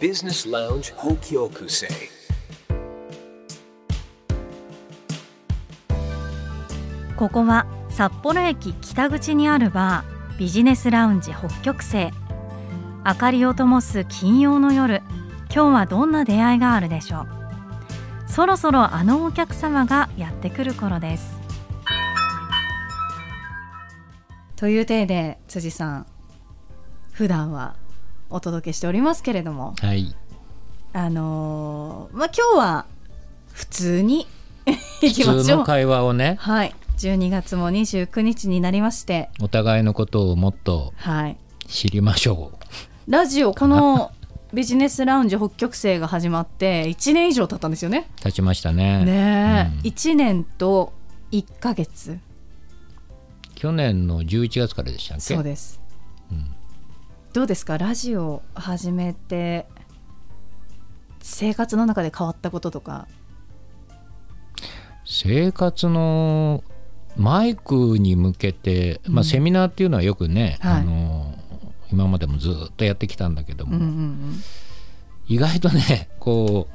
[0.00, 1.88] Business Lounge Hokyokusei
[7.16, 12.10] ここは札幌駅北口にあるバービジネスラウンジ北極星
[13.04, 15.02] 明かりを灯す金曜の夜
[15.52, 21.40] 今日はどんな出会いがあるでしょうそろそろあのお客様がやってくる頃です
[24.54, 26.06] という体で辻さん
[27.10, 27.74] 普段は
[28.30, 30.14] お届けしておりますけれどもはい。
[30.92, 32.86] あのーまあ今日は
[33.52, 34.26] 普通に
[35.02, 35.44] いきま普しょう。
[35.44, 36.74] 通の会話をね、はい。
[36.98, 39.30] 12月も29日になりまして。
[39.40, 41.36] お互いのことをもっとはい。
[41.66, 42.52] 知りましょ
[43.06, 44.12] ラジオこの
[44.54, 48.08] ビジネスラウンジ北極星が始まって1年以上経ったんですよね。
[48.14, 48.18] う。
[48.24, 49.04] 立ちましたね。
[49.04, 49.90] ねえ、うん。
[49.90, 50.92] 1年と
[51.32, 52.18] 1ヶ月。
[53.54, 55.34] 去年の11月からでしたっけ？
[55.34, 55.87] そうです、うん
[57.38, 57.78] どうですか？
[57.78, 59.68] ラジオ始めて
[61.20, 63.06] 生活の中で変わったこととか。
[65.04, 66.64] 生活の
[67.16, 70.80] マイクに向けて、まあ、セミナーっていうのはよくね、はい。
[70.80, 71.32] あの
[71.92, 74.42] 今までもずっとやってきたんだけども、うんうんうん
[75.28, 76.66] 意外とねこ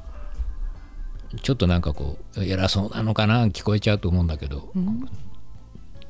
[1.34, 5.10] うちょっとなんかこう偉そうなのかな聞こえちゃうと思うんだけど、うん。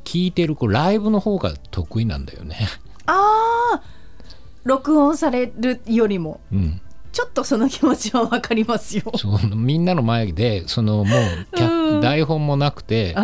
[0.03, 2.67] 聞いてるこうライブの方が得意なんだよね。
[3.07, 3.42] ああ
[4.63, 9.03] 録音されるよりもうん、ちょっとその気持ちはわかりますよ。
[9.55, 13.15] みんなの前でそのもう台本もなくて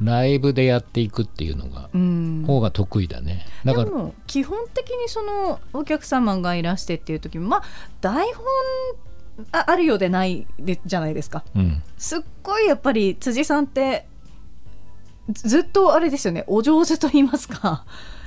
[0.00, 2.44] ライブでやっていくっていうのがうん。
[2.44, 3.46] 方が得意だね。
[3.64, 7.62] だからでも基本的にそのお客様がいらしてっていう時もまあ
[8.00, 8.44] 台本
[9.52, 11.44] ああるようでないでじゃないですか。
[11.54, 14.06] うん、すっごいやっぱり辻さんって
[15.32, 16.44] ずずっとあれですよね。
[16.48, 17.84] お上手と言いますか。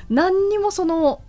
[0.10, 1.22] 何にもその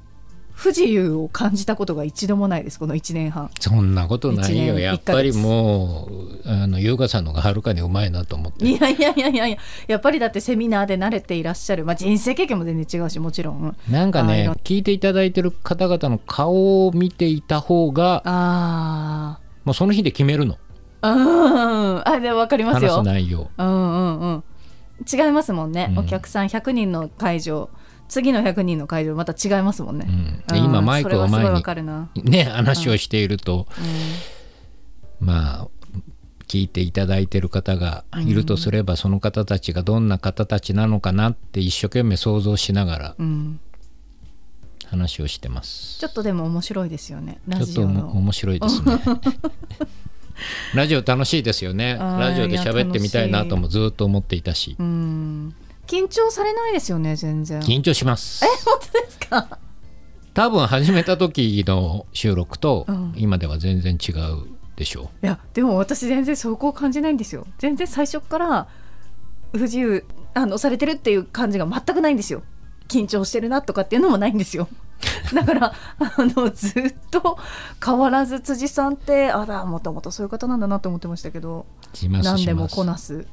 [0.59, 3.48] 不自由を感じたことが一度もないですこの1年半。
[3.61, 4.77] そんなことないよ。
[4.80, 6.08] やっぱりも
[6.45, 9.58] うあの優香さんのがはるかにうまいなと思っていやいやいやいやいや。
[9.86, 13.77] やっぱりだってセミナーで慣れていらっしゃる、まあ、人生経験も全然違うしもちろん。
[13.89, 20.58] なんかね聞いていただいてる方々の顔を見ていた方があもうその日で決めるの。
[21.02, 23.48] あうんあで分かります話すよ内容。
[23.57, 24.45] うんうんうん。
[25.08, 25.98] 違いますもんね、うん。
[26.01, 27.70] お客さん100人の会場
[28.08, 30.07] 次の100人の会場また違いますもんね、
[30.51, 30.57] うん。
[30.57, 33.67] 今マイクを前にね話をしていると、
[35.20, 35.69] うまあ
[36.48, 43.61] 聞いていただいてる方がいるとすれば、その方たちがどんな方たちなのかなって一生懸命想像しながらんうん、
[44.86, 45.98] 話をしてます。
[45.98, 49.01] ちょっとでも面白いですよねラちょっと面白いですね。
[50.74, 51.97] ラジオ楽しいですよね。
[51.98, 54.86] ラジオで喋ってみたいなともずっと思っていたし、うん
[55.88, 57.60] 緊張されないですよね全然。
[57.60, 58.44] 緊張します。
[58.64, 59.58] 本当ですか？
[60.34, 63.14] 多分始めた時の収録とうん。
[63.16, 67.46] 今では全然違うでしょいやでも私全然そこを感じないんですよ。
[67.58, 68.68] 全然最初から
[69.52, 70.04] 不自由
[70.34, 72.42] あのされてるっていう感じが全くないんですよ。
[72.86, 74.68] 緊張してるなとかっていうのもないんですよ。
[75.34, 77.38] だからあのずっと
[77.84, 81.66] 変わらず辻さんってあらもともとそういう方なんだなと思ってましたけど
[82.22, 82.68] 何でも。
[82.68, 83.26] こなす、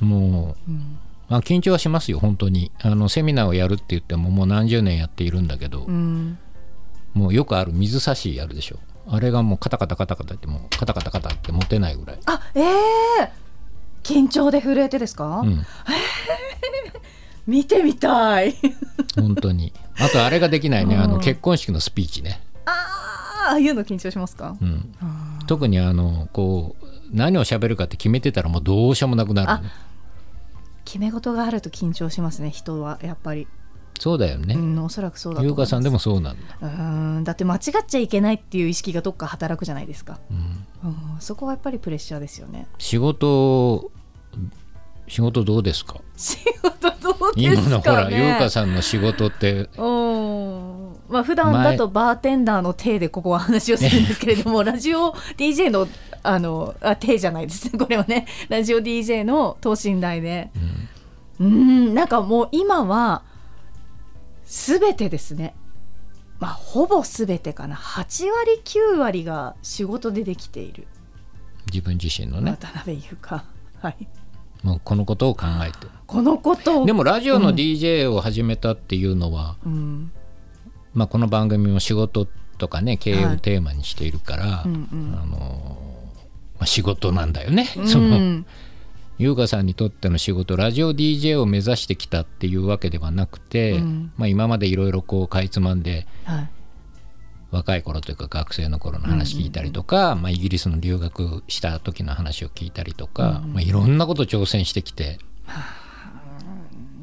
[0.00, 0.98] もううん
[1.30, 2.72] まあ、緊張はしますよ本当に。
[2.82, 6.38] あのセミナーをやるって言ってももう何十年やっているんだけど、うん。
[7.14, 8.78] もうよくある水差しやるでしょ。
[9.06, 13.32] あれがもうカタカタカタカタってもうカタカタカタって持てないぐらい、あええ
[14.02, 15.64] 緊張で震えてですか、うん、
[17.46, 18.54] 見てみたい。
[19.16, 19.72] 本当に。
[19.98, 21.10] あとあれができないねあうん。
[21.12, 24.92] の結婚式のスピーチね、あーああいうの緊張しますか、うん、
[25.46, 29.70] 特にあのこう何を喋るかって決めてたらもうどうしようもなくなる、ね、
[30.90, 33.46] 決め事があると緊張しますね人はやっぱり、
[34.00, 36.66] そうだよね、うん、おそらくそうだ優香さんでもそうなんだ、う
[37.20, 42.66] んだって間違っちゃいけないっていう意識がどっか働くじゃないですか、うん、うん、そこはやっぱりプレッシャーですよね。
[42.78, 43.92] 仕事
[45.06, 46.00] 仕事どうですか？
[46.16, 47.42] 仕事どうですかね。
[47.42, 49.99] 今のほら優香さんの仕事ってうん
[51.10, 55.88] まあ普段だとバーテンダーの体でここは話をするんですけれども ラジオ DJ の
[56.22, 57.72] あのあ体じゃないです。
[57.72, 58.26] ね これはね。
[58.48, 60.50] ラジオ DJ の等身大で。
[61.40, 61.94] うん。
[61.94, 63.22] なんかもう今は
[64.44, 65.54] 全てですね。
[66.38, 67.74] まあほぼ全てかな。
[67.74, 70.86] 8割9割が仕事でできている。
[71.72, 72.52] 自分自身のね。
[72.52, 73.44] 渡辺優香。
[73.80, 74.06] はい。
[74.62, 75.86] もうこのことを考えて。
[76.06, 76.86] このことを。
[76.86, 80.12] でもラジオの DJ を始めたっていうのは、うん
[80.94, 82.26] まあ、この番組も仕事
[82.58, 85.18] とかね経営をテーマにしているから、うんうん。
[85.20, 85.76] あの
[86.54, 87.88] まあ、仕事なんだよね、うん。
[87.88, 88.44] その
[89.18, 94.12] 優香さんにとっての仕事ラジオ DJ を目指してきたっていうわけではなくて、うん。
[94.16, 96.50] まあ、今までいろいろこうかいつまんではい。
[97.50, 105.18] 若い頃というか学生の頃の話聞いたりとか、まあ、イギリスの留学した時の話を聞いたりとか、まあ、いろんなこと挑戦してきて、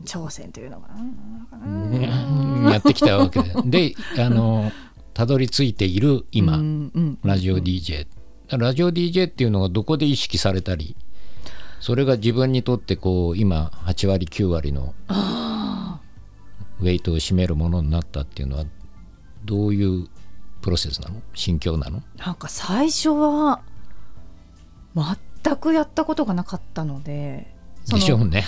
[0.08, 2.70] 挑戦というのがうん。
[2.72, 3.92] やってきたわけで。
[3.92, 4.72] で あの
[5.14, 8.08] たどり着いている今、うんうんラジオ DJ
[8.50, 10.96] ラジオ DJ っていうのがどこで意識されたり
[11.80, 14.94] それが自分にとってこう今8割9割の
[16.80, 18.66] ウェイトを占めるものになったっていうのは
[19.44, 20.08] どういう
[20.62, 21.22] プロセスなの？
[21.34, 22.02] 心境なの？
[22.18, 23.62] なんか最初は
[24.96, 27.54] 全くやったことがなかったので
[27.90, 28.44] でしょうね。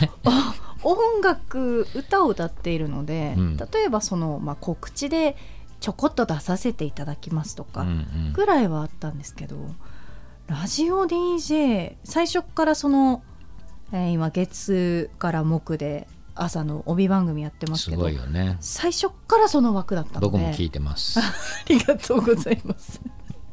[0.83, 5.35] あ音楽歌を歌っているので、うん例えばその、まあ、告知で
[5.79, 7.91] ちょこっと出させていただきますとかうんう
[8.29, 9.57] んぐらいはあったんですけど、
[10.47, 13.23] ラジオ DJ 最初からその、
[13.91, 18.57] えー今月から木で朝の帯番組やってますすけどね。
[18.61, 21.19] 最初からその枠だったので僕も聞いてます。
[21.21, 21.23] あ
[21.67, 23.01] りがとうございます。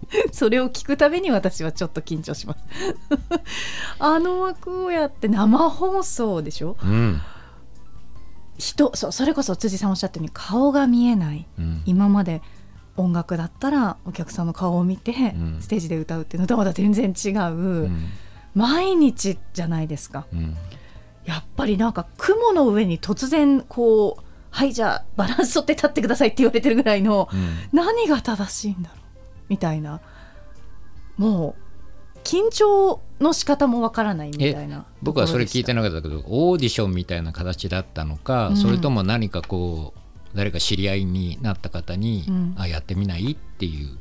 [0.32, 2.60] それを聞くたびに私はちょっと緊張します。
[3.98, 6.76] あの枠をやって生放送でしょ？
[6.82, 7.20] うん。
[8.58, 11.82] 人そうそれこそ辻さんおっしゃったように顔が見えないうん。
[11.84, 12.40] 今まで
[12.96, 15.58] 音楽だったらお客さんの顔を見て、ん。
[15.60, 18.08] ステージで歌うっていうのとはまた全然違う、うん。
[18.54, 20.26] 毎日じゃないですか。
[20.32, 20.56] うん。
[21.26, 27.56] やっぱりなんか雲の上に突然こうはいじゃあバランス取って立ってくださいって言われてるぐらいの、うん。
[27.72, 29.00] 何が正しいんだろう
[29.48, 30.00] みたいな。
[31.16, 31.56] も
[32.14, 38.56] う緊張の仕方もわからないみたいな僕はそれ聞いてななかったけどオーディションみたいな形だったのか、うん。
[38.56, 42.54] それとも何かこう誰か知り合いになった方に、うん。
[42.58, 43.32] あやってみない？
[43.32, 43.96] っていう。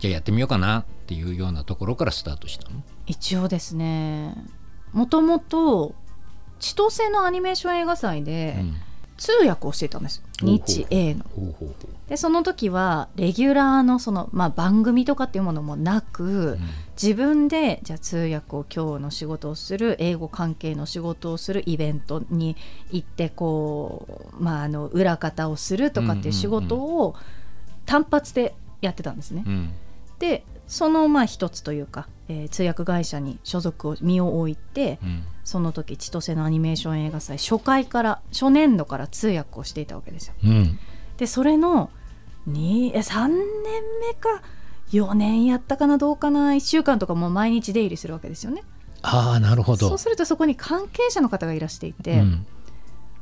[0.00, 0.80] じゃあやってみようかな？
[0.80, 2.82] っていうようなところからスタートしたの？
[3.06, 4.34] 一応ですね。
[4.92, 5.94] もともと
[6.58, 8.76] 千歳のアニメーション映画祭でうん
[9.18, 11.24] 通訳をしていたんです、日英の。
[12.08, 16.58] でその時はレギュラーのその、まあ、番組とかっていうものもなく、うん。
[17.00, 22.56] 自分でじゃあ通訳を今日の仕事をする英語関係の仕事をするイベントに
[22.90, 27.14] 行ってこう、まあ、あの裏方をするとかっていう仕事を
[27.86, 29.44] 単発でやってたんですね。
[29.46, 29.72] うん。
[30.18, 35.24] でそのまあ一つというか、えー通訳会社に所属を身を置いてうん。
[35.44, 40.34] その時千歳のアニメーション映画祭初回から初年度から通訳をしていたわけですよ。
[40.44, 40.78] うん。
[41.16, 41.90] でそれの
[42.46, 44.42] にえ3年目か
[44.92, 48.62] 4年やったかなどうかな1週間とかもう毎日出入りするわけですよね。
[49.02, 49.88] ああなるほど。
[49.88, 52.46] そうするとそこに関係者の方がいらしていて、うん。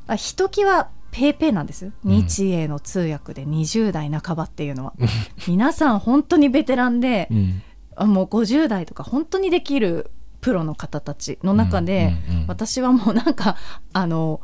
[0.07, 1.85] あひときわペーペーなんです。
[1.85, 4.93] うん日英の通訳で20代半ばっていうのは。
[5.47, 7.61] 皆さん本当にベテランでうん。
[7.66, 7.66] あ
[8.05, 10.11] もう50代とか本当にできる
[10.41, 12.13] プロの方たちの中で、
[12.47, 13.57] 私はもうなんか
[13.93, 14.41] あの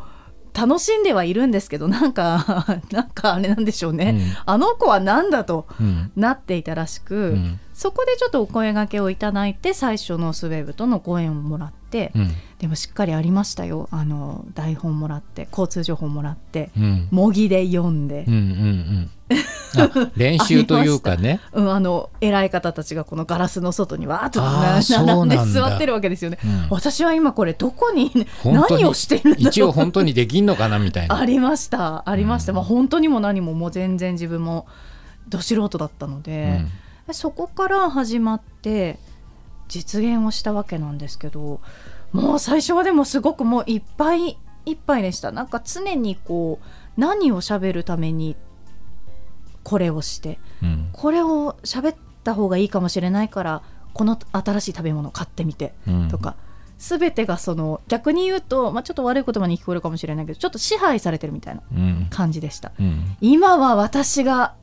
[0.54, 4.34] 楽しんではいるんですけどなんか なんかあれなんでしょうね、うん。
[4.46, 6.12] あの子は何だとうん。
[6.16, 7.60] なっていたらしく、うん。
[7.74, 12.32] そこでちょっとお声掛けをいただいて最初のスウェーブとのご縁をもらって、うん。
[12.60, 13.90] でもしっかりありましたよ。
[13.92, 17.08] あの台本もらって交通情報もらってうん。
[17.10, 18.26] 模擬で読んで。
[18.28, 19.10] う、んうんうん。
[19.23, 19.23] あ
[20.16, 21.40] 練習というかね。
[21.52, 26.38] うんあの偉い方たちがこのガラスの外にわーっと並んで座ってるわけですよね。
[26.44, 26.68] うん。
[26.70, 28.12] 私は今これどこに
[28.46, 31.16] 何をしてるんだろう一応本当にできんのかなみたいな。
[31.20, 32.58] ありましたありました、うん。
[32.58, 34.68] まあ本当にも何ももう全然自分も
[35.28, 36.66] ど素人だったので、
[37.12, 39.00] そこから始まって
[39.68, 41.60] 実現をしたわけなんですけど
[42.12, 45.32] もう最初はでもすごくもういっぱいいっぱいでした。
[45.32, 48.36] なんか常にこう何を喋るために
[49.64, 50.70] これをしてうん。
[50.70, 53.62] うんこれを喋った方がいいかもしれないから
[53.94, 56.08] この新しい食べ物を買ってみてうん。
[56.10, 56.36] とか、
[56.78, 62.08] 全てがその逆に言うと、まあ、ちょっと悪い言葉に聞こえるかもしれないけどちょっと支配されてるみたいなうん。
[62.10, 62.72] 感じでした。
[62.80, 63.16] うん。
[63.22, 64.54] 今は私が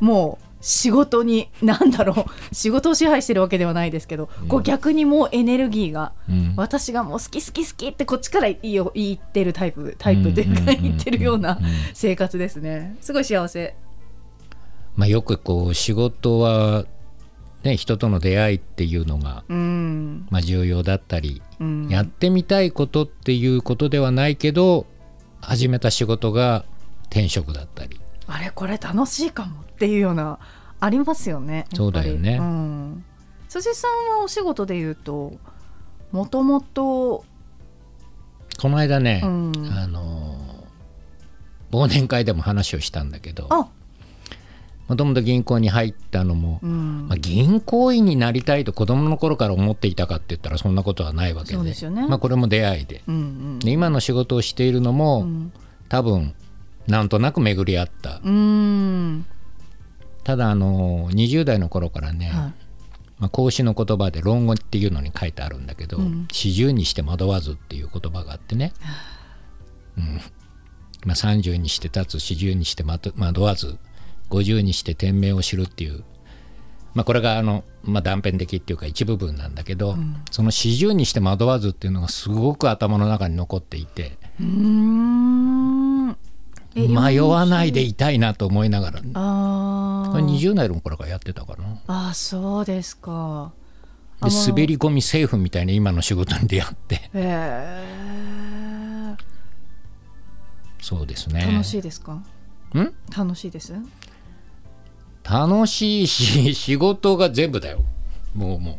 [0.00, 4.48] もう仕事に何だろう 仕事を支配してるわけではないですけど、うん。
[4.48, 6.54] こう逆にもうエネルギーがうん。
[6.56, 11.64] 私がもう好き好き好きってこっちから言いよ言ってるタイプタイプというかうん言ってるようなうん。
[11.64, 11.72] うん。
[11.94, 12.96] 生活ですね。
[13.00, 13.74] すごい幸せ
[14.96, 16.86] まあ、よくこう仕事は、
[17.62, 24.86] ね、人との出会いっていうのが、うん、まあ、重要だったり、うん、やってみたいことっていうことではないけど
[25.40, 26.64] 始めた仕事が
[27.04, 28.00] 転職だったり。
[28.28, 30.40] あれこれ楽しいかもっていうような
[30.80, 32.38] ありますよねそうだよね。
[32.38, 33.04] うん、
[33.48, 35.34] 辻さんはお仕事で言うと
[36.10, 37.24] もともと
[38.60, 39.52] この間ね、うん。
[39.70, 40.38] あの
[41.70, 43.68] 忘年会でも話をしたんだけどあ
[44.88, 47.06] もともと銀行に入ったのも、うん。
[47.08, 51.90] まあ、銀行員になりたいと子供の頃から思っていたかって言ったらそんなことはないわけで。
[51.90, 52.06] ね。
[52.06, 53.02] まあ、これも出会いで。
[53.08, 53.58] うんうん。
[53.58, 55.52] で今の仕事をしているのも、うん。
[55.88, 56.34] 多分
[56.86, 58.20] なんとなく巡り合った。
[58.24, 59.26] うん。
[60.22, 62.66] ただあの20代の頃からね、はい。
[63.18, 68.72] まあ、孔子の言葉で論語っていうのに書いてあるんだけどうん「四十にして惑わず」っていう言葉があってね、
[69.96, 70.20] うん。
[71.06, 73.78] まあ、30にして立つ四十にして惑惑わず
[74.30, 76.04] 50にして天命を知るっていう、
[76.94, 79.96] まあ、これがあの、まあ、断片的っていうか一部分なんだけど、
[80.30, 84.16] その四十にして惑わずっていうのがすごく頭の中に残っていて。
[86.74, 91.80] 迷わないでいたいなと思いながら、あこれー20代の頃からやってたかな。
[91.86, 93.52] あーそうですか。
[94.22, 96.96] で滑り込みセーフみたいな今の仕事に出会って。
[96.96, 99.16] へえ
[100.82, 101.46] そうですね。
[101.50, 102.12] 楽しいですか？
[102.14, 102.24] ん？
[103.16, 103.72] 楽しいです？
[105.28, 107.80] 楽しいし 仕事が全部だよ。
[108.34, 108.78] もうも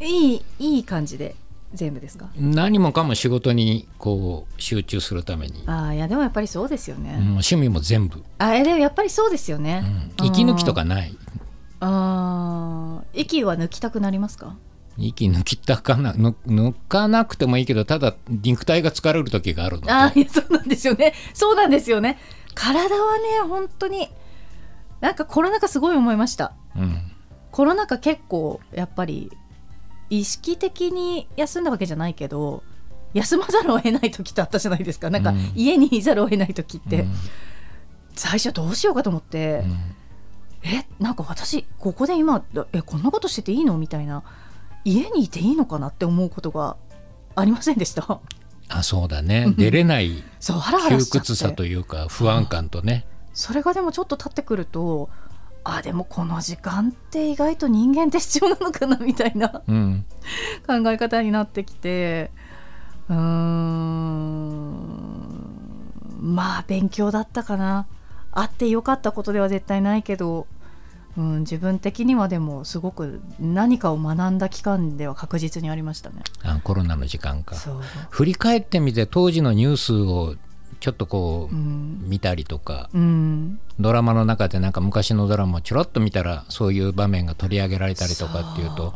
[0.00, 1.34] いいいい感じで
[1.74, 2.26] 全部ですか？
[2.36, 10.26] う何もかも仕事にこう集中するために、ああいやでもやっぱりそうですよね、うん趣味も全部、あえでもやっぱりそうですよね、うん。
[10.26, 11.16] 息抜きとかない。
[11.80, 14.54] ああ息は抜きたくなりますか？
[14.98, 19.90] 息抜きたかな抜抜かなくてもいいけどただ肉体が疲れる時があるので。
[19.92, 21.14] あーいやそうなんですよね。
[21.34, 22.18] そうなんですよね。
[22.54, 24.08] 体はね本当に
[25.02, 26.54] なんかコロナ禍すごい思いました。
[26.76, 27.12] うん。
[27.50, 29.30] コロナ禍結構やっぱり
[30.08, 32.62] 意識的に休んだわけじゃないけど
[33.12, 35.10] 休まざるを得ない時ってあったじゃないですか。
[35.10, 35.52] なんかうん。
[35.54, 37.12] 家にいざるを得ない時って、うん。
[38.14, 39.64] 最初どうしようかと思って、
[40.62, 44.22] えなんか私ここで今えこんなことしてていいのみたいな。
[44.84, 46.76] 家にいていいのかなって思うことが
[47.36, 48.20] ありませんでした。
[48.68, 49.52] あそうだね。
[49.56, 55.08] 出れない窮屈さというか不安感とねそれがでもちょっと経ってくると
[55.64, 60.04] あでもこの時間って意外と人間って必要なのかなみたいなうん。
[60.66, 62.30] 考え方になってきて
[63.08, 64.82] うーん。
[66.20, 67.86] まあ勉強だったかな。
[68.30, 70.46] あってよかったことでは絶対ないけど、
[71.18, 76.22] うん、自分的にはでもすごく何かを学んだ期間では確実にありましたね。
[76.42, 77.56] あコロナの時間か。
[78.10, 80.36] 振り返ってみて当時のニュースを
[80.82, 82.02] ちょっとこう、うん。
[82.08, 88.92] 見たりとかうん、ドラマの中でなんか昔のドラマをちょろっと見たらそういう場面が取り上げられたりとかっていうと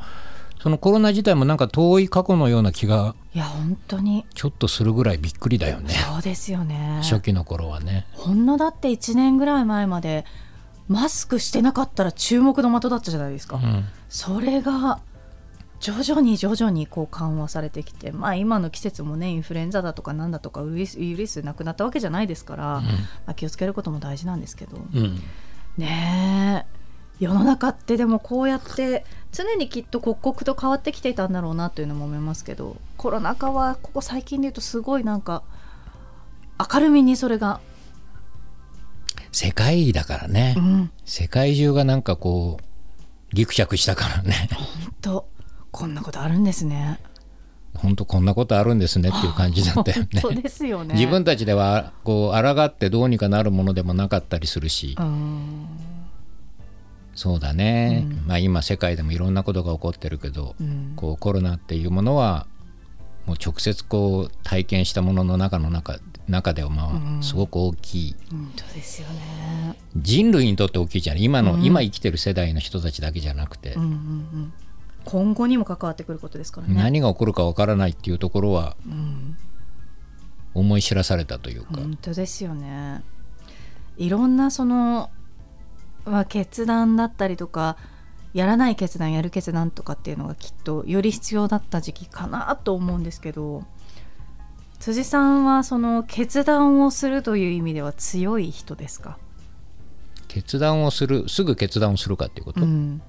[0.60, 4.26] そのコロナ自体もなんか遠い過去のような気がいや本当に。
[4.34, 5.94] ちょっとするぐらいびっくりだよね。
[5.94, 7.00] そうですよね。
[7.02, 8.06] 初期の頃はね。
[8.14, 10.24] ほんのだって1年ぐらい前まで
[10.88, 13.84] マスクしてなかったら注目の的だったじゃないですか、うん。
[14.08, 14.98] それが
[15.80, 22.82] 徐々に徐々にこう緩和されてきてまあ今の季節もねインフルエンザだとかなんだとかウイルスウイルスなくなったわけじゃないですから、ま
[23.26, 24.78] あ、気をつけることも大事なんですけど。
[24.94, 25.20] うん。
[25.76, 26.76] ねえ。
[27.18, 35.42] 世の中ってでもこうやって常にきっと刻々と変わってきていたんだろうなというのも思いますけどコロナ禍はここ最近で言うとすごいなんか
[36.72, 37.60] 明るみにそれが、
[39.30, 44.48] 世界だからね、うん、世界中がなんかこうギクシャクしたからね。
[45.02, 45.28] と
[45.76, 46.98] こんなことあるんですね。
[47.74, 50.08] 本当こんなことあるんですねっていう感じだったよね。
[50.24, 50.94] 本当ですよね。
[50.94, 55.66] 自分たちではこう抗ってどうにかなるものでもなかったりするし、うん。
[57.14, 58.26] そうだね、うん。
[58.26, 60.94] まあ今世界でもいろんなことが起こってるけど、うん。
[60.96, 62.46] こうコロナっていうものは
[63.26, 67.18] もう直接こう体験したものの中の中中ではまうん。
[67.20, 69.76] あすごく大きい、本当ですよね。
[69.94, 71.22] 人類にとって大きいじゃない。
[71.22, 71.64] 今の、うん。
[71.64, 74.52] 今生きてる世代の人たちだけじゃなくて、うんうんうん。
[75.06, 76.74] 今後にも関わってくることですからね。
[76.74, 79.36] 何が起こるかわからないっていうところはうん、
[80.52, 83.02] 思い知らされたというか、本当ですよね。
[83.96, 85.10] いろんなその、
[86.04, 87.76] まあ、決断だったりとか
[88.34, 93.64] やらない決断やる決断とかっていうのがきっとより必要だった時期かなと思うんですけど
[94.78, 99.16] 辻さんはその決断をするという意味では強い人ですか、
[100.28, 103.00] 決断をするすぐ決断をするかっていうこと、うん、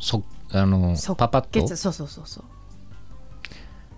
[0.00, 1.48] そあの即パパッと？
[1.60, 2.44] 決そうそうそうそう。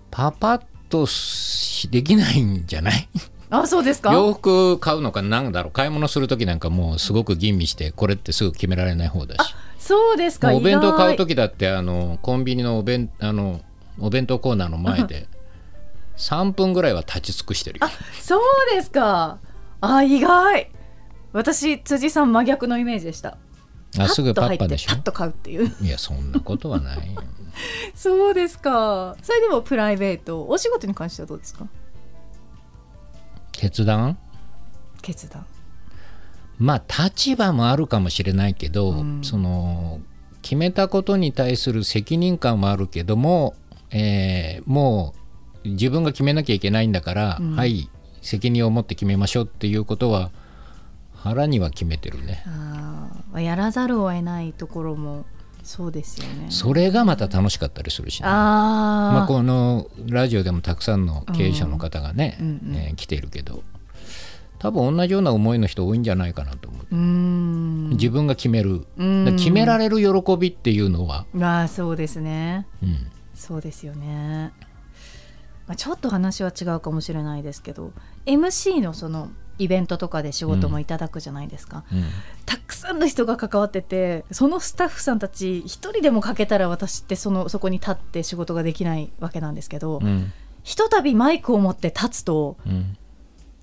[0.09, 3.07] パパッとしできないんじゃない？
[3.49, 4.13] あそうですか？
[4.13, 5.71] 洋服買うのかなんだろう？
[5.71, 9.55] 買い物する時なんかもうすごく吟味してこれってすぐ決められない方だし。
[9.79, 10.53] そうですか。
[10.53, 13.61] お弁当買う時だってあのコンビニのお弁あの
[13.99, 15.27] お弁当コーナーの前で
[16.17, 17.87] 3分ぐらいは立ち尽くしてるよ。
[18.21, 18.41] そう
[18.75, 19.39] ですか。
[19.81, 20.69] あ意外。
[21.33, 23.37] 私辻さん真逆のイメージでした
[23.97, 24.91] あすぐパッパでしょ？
[24.91, 25.75] パッと買うっていう。
[25.81, 27.21] いやそんなことはないよ。
[27.93, 29.17] そうですか。
[29.21, 31.67] それでもプライベートお仕事に関してはどうですか？
[33.51, 34.17] 決断？
[35.01, 35.45] 決断。
[36.57, 39.23] まあ立場もあるかもしれないけど、うん。
[39.23, 39.99] その
[40.41, 43.55] 決めたことに対する責任感もあるけども、
[43.91, 45.13] えーも
[45.65, 47.55] う自分が決めなきゃいけないんだから、うん。
[47.55, 47.89] はい
[48.21, 50.29] 責任を持って決めましょうっていうことは
[51.23, 52.43] 腹には決めてるね。
[52.47, 55.25] あーやらざるを得ないところも
[55.63, 56.47] そうですよね。
[56.49, 58.33] それがまた楽しかったりするしね、あー、
[59.15, 62.75] まあ、このラジオでもたくさんの経営者の方がね,、うんうんうん。
[62.75, 63.63] えー来ているけど
[64.59, 66.95] 多分同じような思いの人多いんじゃないかなと思う、
[67.95, 68.85] 自分が決める、
[69.37, 72.67] 決められる喜びっていうのは、ああそうですね。
[72.83, 73.11] うん。
[73.33, 74.51] そうですよね、
[75.65, 77.91] まあ、ちょっと話は違うかもしれないですけど
[78.27, 82.03] MC のそのイベントとかで仕事もいただくじゃないですか、うん。
[82.45, 90.33] たくさんの人が関わっててそのスタッフさんたち一人でも欠けたら私ってそのそこに立って仕事ができないわけなんですけど、うん。
[90.63, 92.97] ひとたびマイクを持って立つとうん。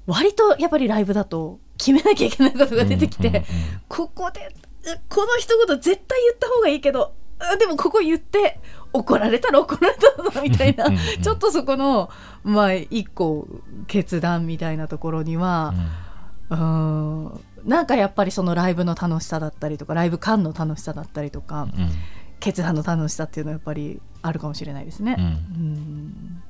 [0.06, 3.44] 割とやっぱりライブだと決めなきゃいけないことが出てきて、うんうんうん
[3.88, 8.58] ここでうこの一言絶対言った方がいいけどあでもここ言って
[8.92, 10.86] 怒られたら怒られたぞみたいな。
[10.86, 10.92] うん。
[10.94, 10.98] うん。
[10.98, 12.10] うんちょっとそこの
[12.44, 13.46] まあ一個
[13.86, 15.74] 決断みたいなところには、
[16.50, 21.90] うん、なんかやっぱりそのライブの楽しさだったりとかライブ感の楽しさだったりとか、うん。
[22.40, 25.16] 決断の楽しさっていうのはやっぱりあるかもしれないですね。
[25.18, 25.24] うん。
[25.24, 26.42] うん。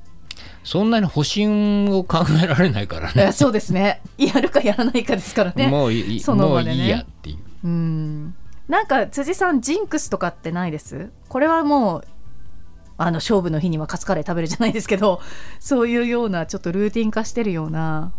[0.62, 3.32] そんなに保身を考えられないからね。
[3.32, 4.02] そうですね。
[4.18, 5.68] やるかやらないかですからね。
[5.68, 6.76] もういいその場でね。
[6.76, 7.38] もういいやっていう。
[7.64, 8.34] うん。
[8.68, 11.10] なんか辻さんジンクスとかってないです？
[11.30, 12.04] これはもう
[12.98, 15.22] あの勝負の日にはカツカレー食べるじゃないですけど
[15.60, 18.12] そういうようなちょっとルーティン化してるような。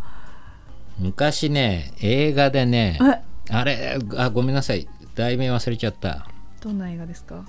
[0.98, 3.54] 昔ね映画でねえ？
[3.54, 3.98] あれ？
[4.18, 4.88] あごめんなさい。
[5.16, 6.28] 題名忘れちゃった。
[6.62, 7.44] どんな映画ですか？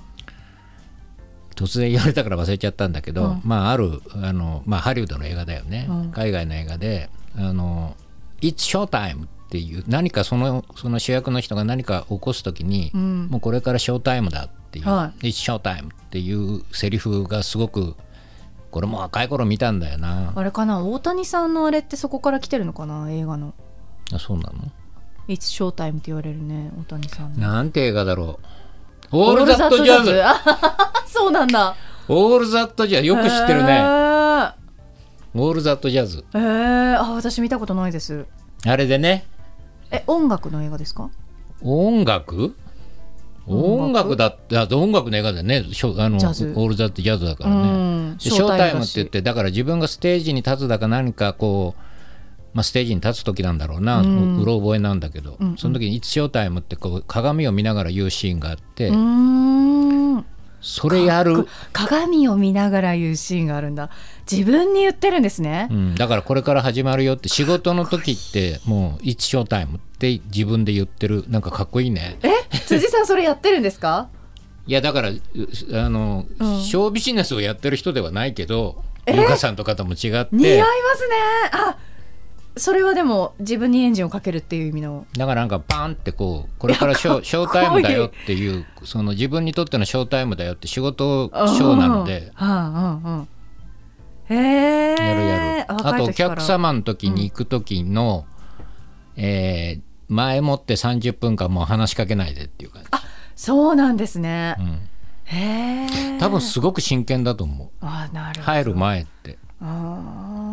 [1.55, 3.41] 突然言われたから忘れちゃったんだけど、うん。
[3.43, 6.11] まああるあの、まあ、ハリウッドの映画だよね、うん。
[6.11, 7.95] 海外の映画で「あの
[8.41, 13.27] It's Showtime」っていう何かそのその主役の人が何か起こす時に、うん。
[13.29, 17.95] もうこれからショータイムだっていう「は It's Showtime」っていうセリフがすごく
[18.71, 20.31] これも若い頃見たんだよな。
[20.35, 20.81] あれかな？
[20.83, 23.11] 大谷さんのあれってそこから来てるのかな？
[23.11, 23.53] 映画の。
[24.13, 24.71] あそうなの
[25.27, 27.39] 「It's Showtime」って言われるね大谷さんの。
[27.39, 28.39] なんて映画だろ
[29.11, 29.17] う。
[29.17, 30.21] オールザットジャズ。
[31.05, 31.75] そうなんだ。
[32.07, 34.53] オールザットジャズよく知ってるへねー。
[35.33, 36.23] オールザットジャズ。
[36.33, 36.97] へー。
[36.99, 38.25] あ私見たことないです。
[38.65, 39.25] あれでね。
[39.91, 41.09] え音楽の映画ですか？
[41.61, 42.55] 音楽？
[43.47, 44.09] 音音楽？
[44.09, 45.57] 楽だってあ音楽の映画でね。
[45.57, 51.81] あのオールザジャズだからね、ショータイムって言ってだから自分がステージに立つだか何かこう、
[52.53, 54.41] まあ、ステージに立つ時なんだろうな、ううん。
[54.41, 58.95] うろ覚えなんだけど、その時に「いつショータイム」ってこう鏡を見ながら言うシーンがあって、うー
[60.17, 60.25] ん
[60.61, 63.89] それやる、鏡を見ながら言うシーンがあるんだ。
[64.31, 72.17] 自分に言ってるんですね、うん、だからこれから始まるよって仕事の時ってもう「いつショータイム」って自分で言ってるなんかかっこいいね。
[72.21, 72.29] え？
[72.65, 74.07] 辻さんそれやってるんですか？
[74.67, 75.19] いやだからう
[75.73, 76.61] あの、うん。
[76.61, 79.17] ショービジネスをやってる人ではないけどえ？
[79.17, 80.29] 優香さんとかとも違って。
[80.31, 81.15] 似合いますね。
[81.51, 81.77] あ
[82.57, 85.05] それはでも自分にエンジンをかけるっていう意味の。
[85.17, 93.03] だからなんかバンってこうこれからショーショータイムだよっていうその自分にとってのショータイムだよって仕事ショーなのでうんうん。
[93.03, 93.27] うん
[94.29, 95.73] へえやるやる。
[95.73, 98.25] あとお客様様の時に行く時の、
[99.15, 102.89] えー前もって30分間もう話しかけないでっていう感じ、
[103.33, 104.89] そうなんですね、うん、
[105.23, 106.19] へえ。
[106.19, 107.69] 多分すごく真剣だと思う。
[107.79, 108.51] あなるほど。
[108.51, 109.37] 入る前って。
[109.61, 110.50] あー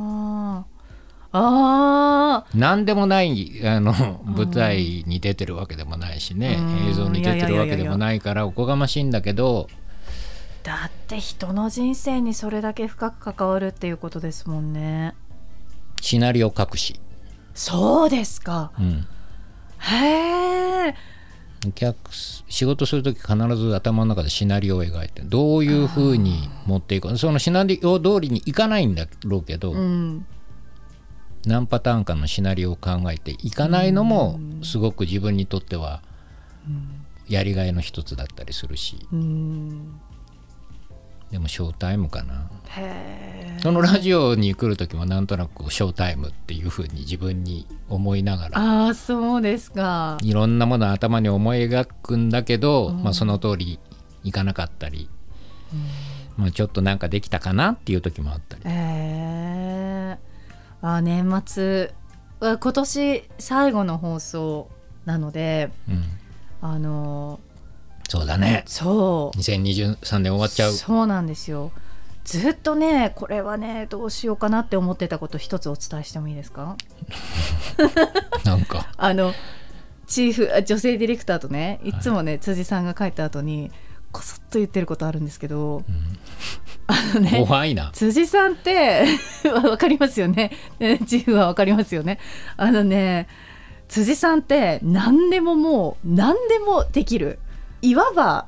[1.41, 3.93] あ何でもないあの
[4.25, 6.57] 舞台に出てるわけでもないしね。
[6.59, 6.91] うん。
[6.91, 9.69] 映像に出てるわけでもないからおこがましいんだけど。
[10.65, 15.15] ーだって人の人生にそれだけ深く関わるっていうことですもんね。
[16.01, 17.01] シナリオ書くし、
[17.55, 18.71] そうですか。
[18.79, 19.07] うん、
[19.79, 20.95] へえ
[21.67, 30.27] お客仕事する時必ず頭の中でシナリオを描いてどういうふうに持っていくそのシナリオ通りにいかないんだろうけど、うん
[31.47, 36.03] 何パターンかのシナリオを考えていかないのもすごく自分にとっては
[37.29, 39.07] やりがいの一つだったりするし。
[39.13, 40.01] うん。
[41.31, 42.51] でもショータイムかな。
[43.63, 50.17] そのラジオに来る時もなんとなくショータイムっていうふうに自分に思いながらああそうですか。
[50.23, 53.79] いろんなものを頭に思い描くんだけど、まあ、その通り
[54.23, 55.11] いかなかったり、
[56.37, 58.63] まあ、ちょっとなんかできたかなっていう時もあったり。
[60.83, 61.93] あ年末。
[62.41, 64.71] は今年最後の放送
[65.05, 66.05] なのでうん、
[66.61, 67.41] あの
[68.09, 68.63] そうだね。
[68.67, 69.39] そう。
[69.39, 70.73] 2023年終わっちゃう。
[70.73, 71.73] そうなんですよ。
[72.25, 76.77] ずっとねこれはねどうしようかなって思ってたこと一つお伝えしてもいいですか？
[78.45, 78.87] なんか。
[78.97, 79.35] あの
[80.07, 83.71] チーフあ女性ディレクターとねいつもね、辻さんが帰った後に
[84.13, 85.85] こそっと言ってることあるんですけど、
[86.87, 87.91] あのね怖いな。
[87.93, 89.05] 辻さんって
[89.45, 90.53] わかりますよね。
[90.79, 92.19] ねチーフはわかりますよね。
[92.57, 93.29] あのね
[93.89, 97.39] 辻さんって何でももう何でもできる。
[97.83, 98.47] いわば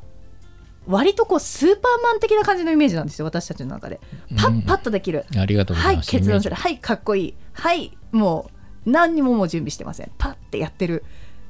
[0.86, 4.00] 割とこうスーパーマン的な感じのイメージなんですよ私たちの中で。
[4.36, 6.10] パッパッとできる、ありがとうござはいいます。
[6.10, 7.34] 決断するはいかっこいい。
[7.52, 8.50] はいも
[8.86, 10.10] う何にももう準備してません。
[10.18, 11.04] パッてやってる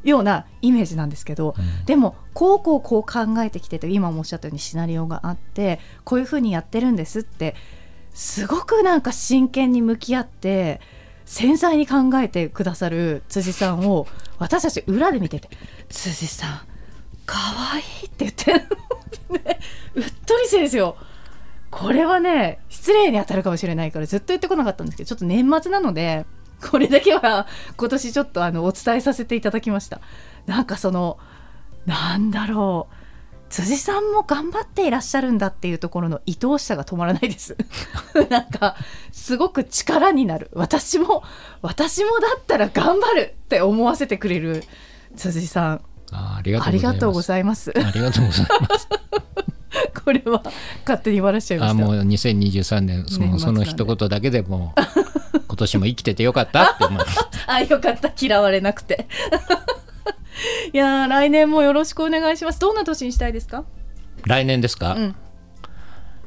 [0.05, 7.55] ようなイメージなんですけど、うんでもこうこうこう考えてきてて今もおっしゃったようにシナリオがあってこういうふうにやってるんですって
[8.15, 10.81] すごくなんか真剣に向き合って
[11.25, 14.07] 繊細に考えてくださる辻さんを
[14.39, 15.49] 私たち裏で見てて
[15.91, 16.61] 「辻さん
[17.27, 18.59] かわいい」って言ってる
[19.45, 19.59] ね
[19.95, 20.97] うっとりしてるんですよ。
[21.71, 26.27] これはね失礼に当たるかもしれないからずっと言ってこなかったんですけどちょっと年末なので
[26.70, 27.46] これだけは
[27.77, 30.01] 今年ちょっとあのお伝えさせていただきました。
[30.46, 31.18] なんかその
[31.87, 32.94] なんだろう。
[33.51, 37.57] 辻さんも頑張っていらっしゃるんだっていうところの愛おしさが止まらないです。
[38.31, 38.77] なんか
[39.11, 40.51] すごく力になる。
[40.55, 41.25] 私も
[41.61, 44.62] 私もだったら頑張るって思わせてくれる。
[45.16, 45.81] 辻さん。
[46.12, 47.73] あありがとうごいざいます。
[47.77, 48.88] ありがとうございます。
[50.05, 50.42] これは
[50.87, 51.85] 勝手に笑っちゃいました。
[51.85, 57.19] あもう2023年そのその一言だけでもう 今年も生きててよかったって思います。
[57.47, 58.12] あよかった。
[58.21, 59.07] 嫌われなくて。
[60.73, 62.59] いやー来年もよろしくお願いします。
[62.61, 63.64] どんな年にしたいですか？
[64.27, 65.14] 来年ですか、うん。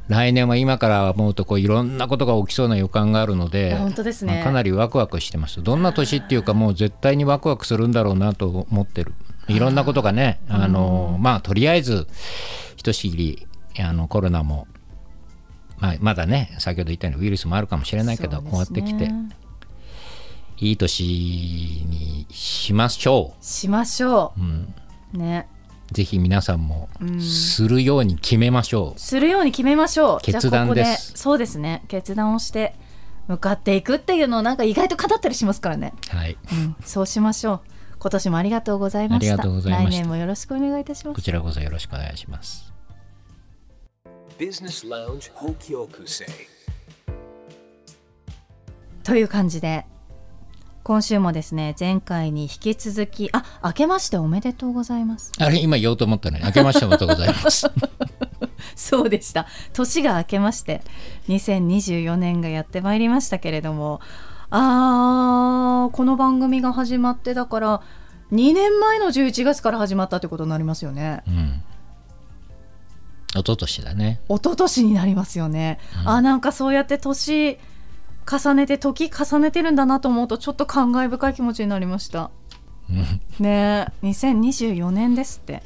[0.08, 4.34] 来年は今から思うとこういろんなことが起きそうな予感があるのいでや本当ですね。
[4.36, 5.64] まあかなりワクワクしてます。
[5.64, 9.14] どんな年っていうかもう絶対にワクワクするんだろうなと思ってる。
[9.48, 12.08] いろんなことがねあのまあとりあえず
[12.76, 13.48] ひとしきり
[13.80, 14.68] あのコロナも、
[15.80, 18.50] まあ、まだね先ほど言ったようにウイルスもあるかもしれないけど、ね。
[18.50, 19.12] こうやってきて
[20.58, 24.74] いい年にしましょしましょう、うん、
[25.16, 25.48] うね。
[25.92, 27.22] ぜひ皆さんもうん。
[27.22, 30.20] するように決めましょう、するように決めましょう。
[30.22, 31.14] 決断です。
[31.16, 31.84] そうですね。
[31.88, 32.76] 決断をして
[33.28, 36.38] 向かっていくっていうのをなんか意外と語ったりしますからね、はい。
[36.52, 37.62] うん、そうしましょう。
[38.00, 39.34] 今年もありがとうございました。
[39.34, 39.90] ありがとうございました。
[39.92, 41.16] 来年もよろしくお願いいたします。
[41.16, 42.73] こちらこそよろしくお願いします。
[44.44, 46.26] Business Lounge Hokyokusei.
[49.06, 49.86] という感じで
[50.84, 57.72] 今週もですね前回に引き続きあ明けましておめでとうございますあれ、今言おうと思ったのに、明けましておめでとうございます。
[58.76, 60.82] そうでした年が明けまして
[61.30, 64.02] 2024年がやってまいりましたけれども
[64.50, 67.82] あーこの番組が始まってだから
[68.34, 71.64] 2年前の11月から始まったってことになりますよねうん。
[73.34, 74.22] 一昨年だね。
[74.30, 77.58] 一昨年になりますよね、あなんかそうやって年
[78.30, 82.32] 重ねて時重ねてるんだなと思うとちょっと感慨深い気持ちになりました。
[82.90, 83.22] うん。
[83.40, 85.64] ねえ2024年ですって、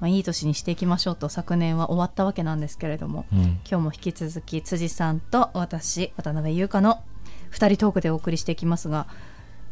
[0.00, 3.26] まあ、いい年にしていきましょうと昨年は終わったわけなんですけれども。
[3.32, 3.40] うん。
[3.40, 7.02] 今日も引き続き辻さんと私渡辺優香の
[7.52, 9.06] 2人トークでお送りしていきますが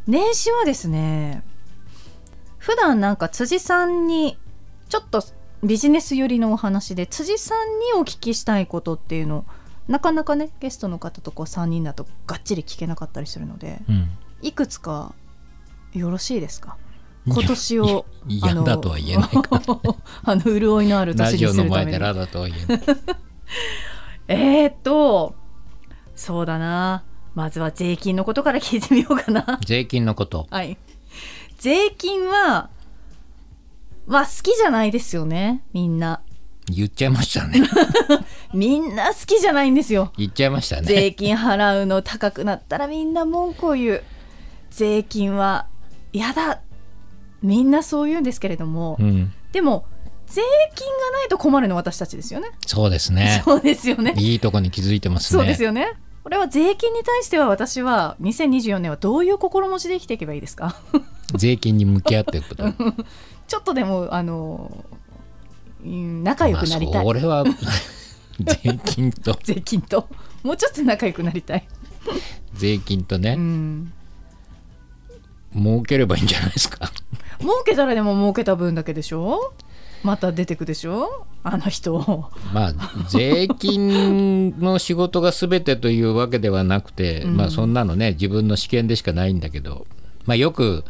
[0.06, 1.42] 年始はですね
[2.58, 4.38] 普段なんか辻さんに
[4.88, 5.22] ちょっと
[5.62, 9.44] ビジネス寄りのお話で辻さんにお聞きしたいことっていうのを
[9.88, 14.10] なかなかねゲストの方とこう3人だとがっちり聞けなかったりするのでうん。
[14.42, 15.12] いくつか
[15.92, 16.76] よろしいですか？
[17.26, 19.60] 今年をいやあのだとは言えないか
[20.24, 22.80] あの潤いのあるラ年ジオの前にするためにでラだとは言えない。
[24.28, 25.34] えーっと
[26.16, 27.02] そうだな
[27.34, 30.46] まずは税金のことから聞いてみようかな税金のこと。
[30.50, 30.78] はい
[31.58, 32.70] 税金は
[34.06, 36.20] まあ好きじゃないですよねみんな
[36.70, 37.62] 言っちゃいましたね。
[38.54, 40.82] みんな好きじゃないんですよ言っちゃいましたね。
[40.86, 44.02] 税金払うの高くなったらみんな文句を言う
[44.70, 45.66] 税金は
[46.12, 46.60] 嫌だ
[47.42, 49.32] みんなそう言うんですけれども、うん。
[49.52, 49.84] でも
[50.26, 50.42] 税
[50.76, 53.42] 金がないと困るのは私たちですよねそうですね。
[53.44, 55.38] そうですよねいいとこに気づいてますね。
[55.40, 60.76] そうですよねこれは税金に対しては私は2024年はどういう心持ちで生きていけばいいですか？
[61.34, 62.64] 税金に向き合っていくこと。
[63.50, 64.84] ちょっとでもあの
[65.84, 67.44] うん仲良くなりたい、まあそれは
[68.38, 69.36] 税金と。
[69.42, 70.08] 税金と。
[70.44, 71.66] もうちょっと仲良くなりたい、
[72.54, 73.92] 税金とうね、ん、
[75.52, 76.92] 儲ければいいんじゃないですか。
[77.40, 79.52] 儲けたらでも儲けた分だけでしょ？
[80.04, 81.26] また出てくでしょ？
[81.42, 81.98] あの人
[82.54, 82.74] まあ
[83.08, 89.88] 税金の仕事が全てというわけではなくて、まあそんなのね自分の試験でしかないんだけど、
[90.24, 90.84] まあ、よく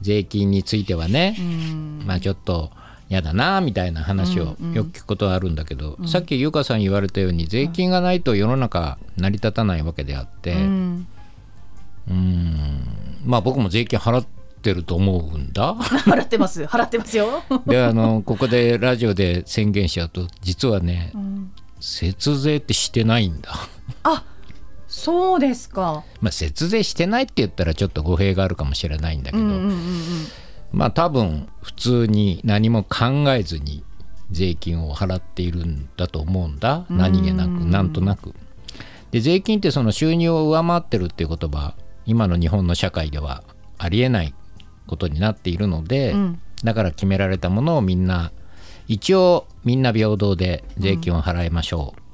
[0.00, 2.02] 税金についてはね、うん。
[2.06, 2.70] まあちょっと
[3.08, 12.80] 嫌だなみたいな話をよく聞くことはあるんだけど、さっき優香さん言われたように税金がないと世の中成り立たないわけであって、ううん。
[13.24, 14.26] まあ僕も税金払っ
[14.62, 15.74] てると思うんだ。
[16.04, 16.64] 払ってます。
[16.64, 21.50] 払ってますよ、であのここでラジオで宣言しちゃうと実はねうん。
[21.80, 23.52] 節税ってしてないんだ。
[24.02, 24.24] あ
[24.96, 26.04] そうですか。
[26.22, 29.76] まあ節税してないって言ったらちょっと語弊があるかもしれないんだけど、うんうんうんうん
[30.72, 33.84] まあ多分普通に何も考えずに
[34.30, 36.86] 税金を払っているんだと思うんだ。
[36.88, 38.34] 何気なくなんとなく。
[39.10, 41.74] で税金ってその収入を上回ってるっていう言葉
[42.06, 43.44] 今の日本の社会では
[43.76, 44.34] ありえない
[44.86, 46.40] ことになっているので、うん。
[46.64, 48.32] だから決められたものをみんな
[48.88, 52.05] 一応みんな平等で税金を払いましょう。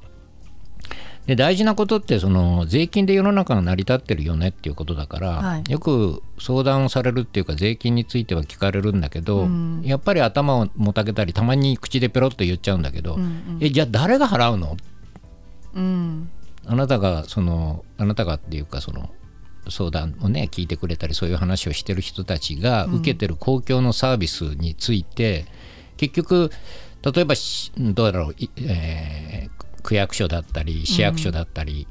[1.27, 5.71] で大事なことってその税金で世の中が成り立ってるよねっていうことだから、はい。
[5.71, 9.83] よく相談をされるっていうか税金については聞かれるんだけど、うん。
[9.85, 14.77] やっぱり頭をもたげたりたまに口でペロッと言っちゃうんだけど、うんえじゃあ誰が払うの？
[15.75, 16.29] うん。
[16.67, 19.11] あなたがそのあなたがっていうかその
[19.69, 25.47] 相談をね聞いてくれたりそういう話をしてる人たちが受けてる公共のサービスについて、
[25.97, 26.51] 結局
[27.15, 31.87] 例えばしどうだろう、いえー区役所だったり市役所だったり、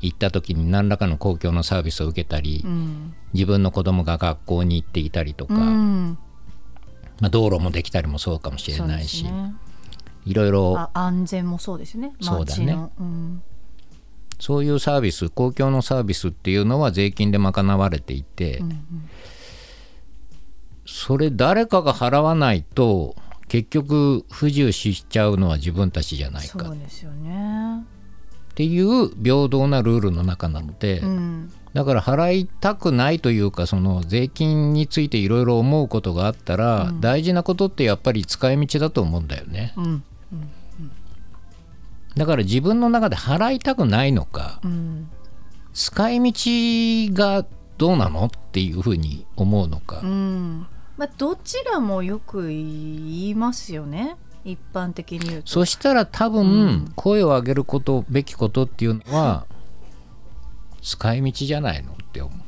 [0.00, 3.14] 行った時に何らかの公共のサービスを受けたり、うん。
[3.32, 6.18] 自分の子供が学校に行っていたりとか、うん。
[7.20, 9.54] まあ、道路もできたりもそうかもしれないし、ね。
[10.26, 12.12] いろいろあ安全もそうですね。
[12.20, 12.76] そうだね。
[12.98, 13.42] うん。
[14.38, 18.62] そういうサービス公共のサービスっていうのは税金で賄われていて、
[20.84, 23.16] それ誰かが払わないと
[23.48, 26.70] 結局不自由しちゃうのは自分たちじゃないそか。
[26.70, 27.84] っうですよね。
[28.54, 31.52] ていう平等なルールの中なので、うん。
[31.74, 39.74] だから払いたくないというかその税金についていろいろ思うことがあったら、大事なことってやっぱり使い道だと思うんだよね。
[39.76, 40.02] うん。
[42.16, 45.10] だから自分の中で払いたくないのか、うん。
[45.74, 47.44] 使い道が
[47.76, 54.16] どうなのっていうふうに思うのか、うんまあどちらもよく言いますよね。
[54.44, 55.50] 一般的に言うと。
[55.50, 59.46] そしたら多分声を上げることべきことっていうのは
[60.82, 62.40] 使い道じゃないのって思う。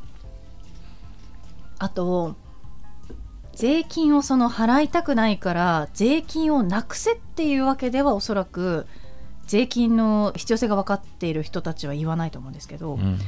[1.80, 2.37] あと
[3.52, 8.87] 税金をその払いたくないから税金をなくせっていうわけではおそらく
[9.46, 13.18] 税金の必要性が分かっている人たちは言わないと思うんですけど、うん。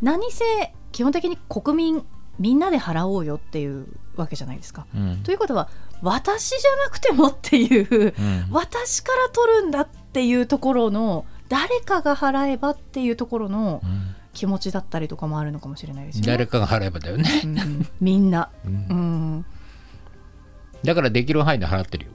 [0.00, 0.44] 何せ
[0.92, 2.06] 基本的に国民
[2.38, 4.86] みんなで払おうよっていうわけじゃないですか。
[4.94, 5.22] うん。
[5.22, 5.68] ということは
[6.02, 8.46] 私じゃなくてもっていう、うん。
[8.50, 14.14] 私から取るんだっていうところの誰かが払えばっていうところのうん。
[14.34, 16.26] 気持ちだったりとかもあるのかもしれないですよね。
[16.28, 17.88] 誰かが払えばだよね、うんうん。
[18.00, 18.72] みんな、うん。
[18.72, 19.46] うん、
[20.84, 22.12] だからできる範囲で払ってるよ。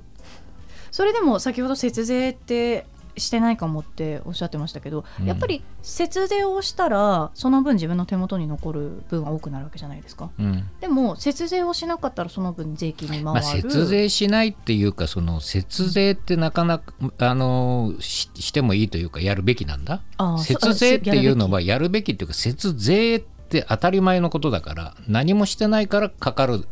[0.90, 2.86] それでも先ほど節税って
[3.18, 5.26] してないかもっておっしゃってましたけど、うん。
[5.26, 10.30] やっぱり節税をしたらその分自分の手元に残る分は多くなるわけじゃないですか。
[10.40, 10.70] うん。
[10.82, 20.02] でも節税をしなかったらその分税金に回る、まあ、節税しないっていうかその節税ってなかなかあのししてもいいというかやるべきなんだ？
[20.40, 22.14] 節税っていうのあはやるべき。
[22.14, 26.68] っていうか節税って当たり前のことだから何もしてないからかかる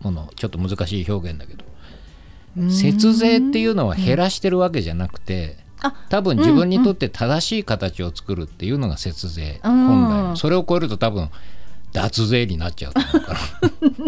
[0.00, 1.64] ものちょっと難しい表現だけど。
[2.56, 2.70] うん。
[2.70, 5.61] 節税っていうのは減らしてるわけじゃなくてあ
[6.08, 9.86] 多分自分にとって正しい形を作るっていうのが節税うん。
[9.86, 10.36] 本来の。
[10.36, 11.30] それを超えると多分
[11.92, 13.40] 脱税になっちゃうと思うから。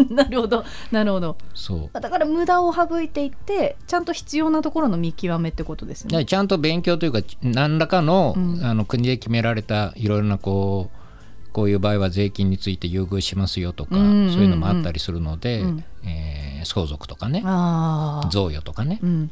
[0.23, 0.65] なるほど。
[0.91, 1.37] なるほど。
[1.53, 2.01] そう。
[2.01, 6.25] だから無駄を省いていってちゃんと必要なところの見極めってことですね。
[6.25, 8.65] ちゃんと勉強というか何らかの,、うん。
[8.65, 14.33] あの国で決められたいろいろなこうこういう場合は税金について優遇しますよとか、うんうんうん。
[14.33, 15.83] そういうのもあったりするので、うん。
[16.03, 17.41] えー相続とかね
[18.31, 18.99] 贈与とかね。
[19.01, 19.31] うん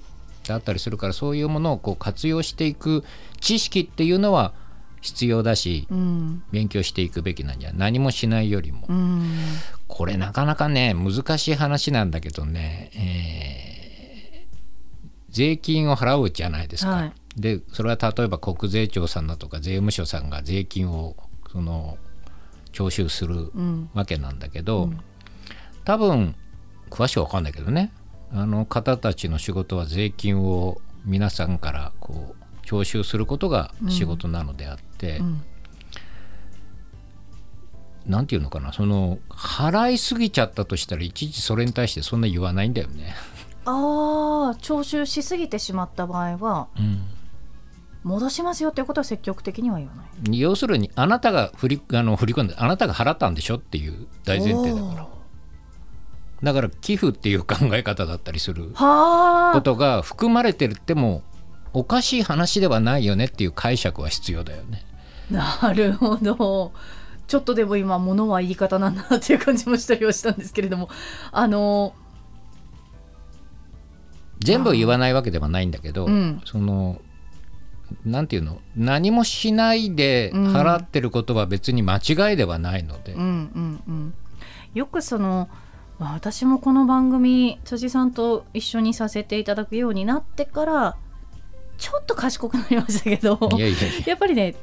[0.52, 3.04] あったりするからそういうものをこう活用していく
[3.40, 4.54] 知識っていうのは
[5.00, 9.38] 必要だしうん勉強していくべきなんじゃ何もしないよりも、うん
[9.88, 13.74] これなかなかね難しい話なんだけどね、えー
[15.30, 16.92] 税金を払うじゃないですか。
[16.92, 17.14] はい。
[17.36, 21.16] でそれは例えば国税庁さんだとか税務署さんが税金を
[21.52, 21.98] その
[22.72, 23.90] 徴収するうん。
[23.96, 24.92] わけなんだけど、
[25.86, 26.36] 多分
[26.92, 27.92] 詳しくは分かんないけどね
[28.34, 35.44] あの方たちの仕事は税金を皆さんからこう徴収することが仕事なのであって、うん。
[38.06, 43.16] なんていうのかなその払いすぎちゃったとしたらいちいちそれに対してそんな言わないんだよね。
[43.66, 47.04] ああ徴収しすぎてしまった場合はうん。
[48.04, 50.40] 戻しますよっていうことは積極的には言わない。
[50.40, 55.08] 要するにあなたが振りあの振り込んであなたが払ったんでしょっていう大前提だから
[56.44, 59.54] だから寄付っていう考え方だったりするはあ。
[59.54, 61.24] ことが含まれてるっても
[61.72, 64.86] おかしい話ではないよねっていう解釈は必要だよね。
[65.32, 66.74] なるほど。
[67.28, 70.90] ちょっとでも今物は言い方なんだなっていう感じもしたりはしたんですけれども。
[71.32, 71.96] あの
[74.40, 76.42] 全部言わないわけではないんだけど、うん。
[76.44, 77.00] その
[78.06, 78.60] なんていうの？
[78.76, 84.14] 何もしないで払ってることは別に間違いではないので、うんうんうん、
[84.74, 85.63] よくそのまあ
[86.12, 90.98] 私もこの番組辻さんと一緒にさせていただくようになってから
[91.78, 94.56] ちょっと賢くなりましたけどいやっぱりね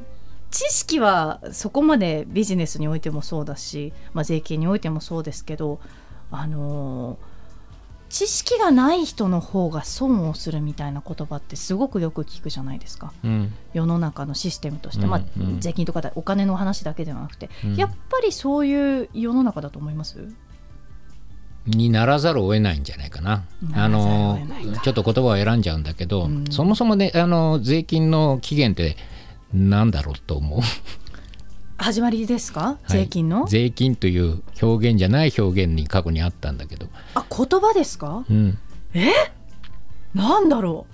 [0.50, 5.80] 知識はそこまでビジネスにおいてもそうだし、まあ、税金においてもそうですけど、
[6.30, 7.30] あのー
[8.10, 13.12] 知識がない人の方が損をするみたいな言葉ってすごくよく聞くじゃないですか。
[13.22, 13.54] うん。
[13.72, 17.76] 世の中のシステムとして、うんまあうん税金とかだお金の話だけではなくて、うん。
[17.76, 20.26] やっぱりそういう世の中だと思います？
[21.66, 23.44] にならざるを得ないんじゃないかな。
[23.74, 24.38] あの
[24.82, 26.44] ちょっと言葉を選んじゃうんだけど、うん。
[26.50, 28.96] そもそもねあの税金の期限って
[29.52, 30.60] なんだろうと思う？
[31.76, 32.92] 始まりですか、はい。
[32.92, 33.46] 税金の？
[33.46, 38.24] 税金という表現じゃない表現に過去にあったんだけど、あ言葉ですか？
[38.28, 38.58] うん、
[40.14, 40.86] なんだろ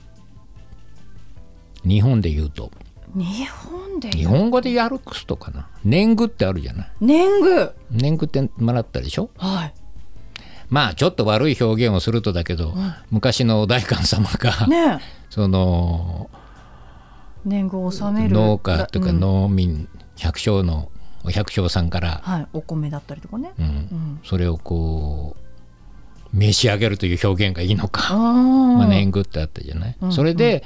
[1.84, 2.70] 日本で言うと。
[3.16, 4.10] う日本で？
[4.10, 5.68] 日本語でやるくすとかな。
[5.84, 6.88] 年貢ってあるじゃない？
[7.00, 7.72] 年貢。
[7.90, 9.30] 年貢ってもらったでしょ？
[9.38, 9.74] はい
[10.68, 12.74] まあちょっと悪い表現をするとだけど、
[13.10, 15.26] 昔のお代官様が、ねえ。
[15.30, 16.30] その
[17.44, 18.34] 年貢を納める。
[18.34, 19.20] 農家というかうん。
[19.20, 20.90] 農民百姓の
[21.24, 23.66] お百姓さんから、はい、お米だったりとかね、うん。
[23.66, 24.20] うん。
[24.24, 25.46] それをこう
[26.36, 30.64] 召し上げるという表現がいいのか、あまあ、ー年貢ってあったじゃない、うんそれで、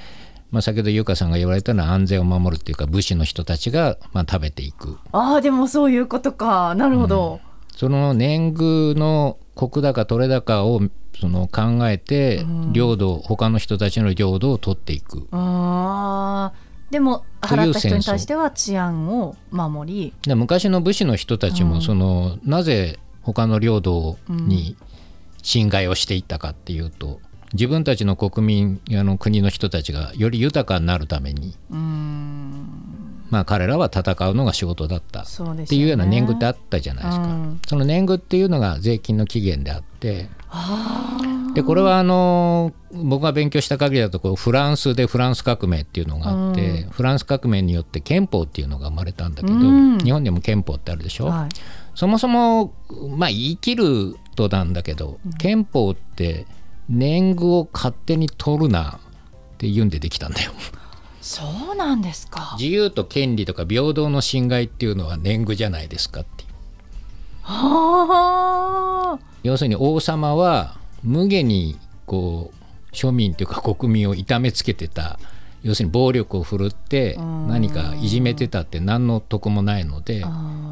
[0.50, 4.98] まあ、先ほど優香さんが言われたのは安全を守るっていうか武士の人たちがまあ食べていく。
[5.12, 6.74] あーでもそういうことか。
[6.74, 7.40] なるほど、
[7.76, 10.80] その年貢の石高取れ高を
[11.18, 12.72] その考えてうん。
[12.72, 15.26] 領土他の人たちの領土を取っていく。
[15.32, 16.92] あー。
[16.92, 20.14] でも払った人に対しては治安を守り。
[20.22, 21.68] で昔の武士の人たちうん。
[21.68, 24.76] もその、なぜ他の領土に
[25.42, 27.20] 侵害をしていったかっていうと
[27.52, 32.79] 自分たちの国民あの国の人たちがより豊かになるために、うーん
[33.30, 35.22] まあ、彼らは戦うのが仕事だった。
[35.22, 35.24] っ
[35.66, 37.60] ていうような年貢ってああったじゃないですか、うん。
[37.66, 40.28] その年貢っていうのが税金の起源であって。
[41.54, 49.98] でこれはあの僕が勉強した限りだとこうフランスでフランス革命っていうのがあって、フランス革命によって憲法っていうのが生まれたんだけど、うん。
[49.98, 51.48] 日本でも憲法ってあるでしょ、はい。
[51.94, 52.74] そもそも
[53.16, 56.46] まあ言い切るとなんだけど、憲法って
[56.88, 58.98] 年貢を勝手に取るな
[59.54, 60.52] って言うんでできたんだよ。
[61.30, 62.56] そうなんですか。
[62.58, 66.50] 自由と権利とか平等の侵害っていうのは年貢じゃないですかっていう。
[67.42, 69.18] はあ。
[69.44, 75.20] 要するに王様は無下にこう庶民というか国民を痛めつけてた。
[75.62, 77.46] 要するに暴力を振るってうん。
[77.46, 80.24] 何かいじめてたって何の得もないので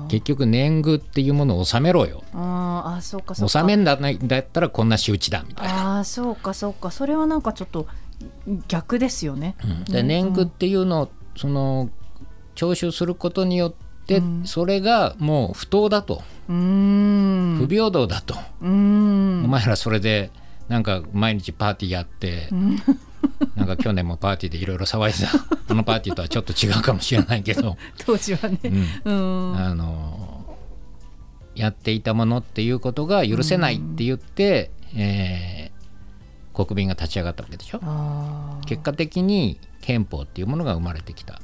[0.09, 2.25] 結局年貢っていうものを納めろよ。
[2.35, 3.61] あーあそうかそうか。
[3.61, 5.99] 納めんだないだったらこんな仕打ちだみたいな。
[5.99, 6.91] ああそうかそうか。
[6.91, 7.87] それはなんかちょっと
[8.69, 9.57] 逆ですよね、
[9.91, 11.91] で年貢っていうのをその
[12.55, 14.43] 徴収することによってうん。
[14.47, 16.23] それがもう不当だと。
[16.49, 17.57] うーん。
[17.59, 18.35] 不平等だと。
[18.63, 19.45] うーん。
[19.45, 20.31] お前らそれで
[20.67, 22.79] なんか毎日パーティーやってん。
[23.55, 25.29] なんか去年もパーティーでいろいろ騒いでた。
[25.69, 28.59] あのパーティーとはちょっと違うかもしれないけど、 当時はね。
[29.05, 29.51] うん。
[29.51, 29.57] うん。
[29.59, 30.57] あの
[31.55, 35.68] やっていたものっていうことが許せないって言って、えー
[36.65, 37.81] 国民が立ち上がったわけでしょ？
[38.67, 41.41] 結果的に憲法っていうものが生まれてきた。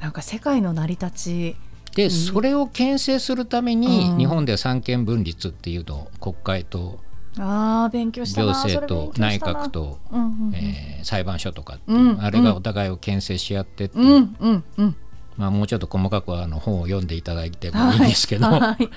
[0.00, 1.56] なんか世界の成り立ち。
[1.96, 4.18] で、それを牽制するために、うん。
[4.18, 7.00] 日本では三権分立っていうのを国会と
[7.36, 8.52] あー勉強したな。
[8.52, 10.54] 行政と内閣と、うんうんうん。
[10.54, 14.96] えー裁判所とかっていう、うんあれがお互いを牽制し合ってっていう、うんうんうん。
[15.36, 18.88] まあ、もうちょっと細かくはあの本を読んでいただいてもいいんですけど、はい。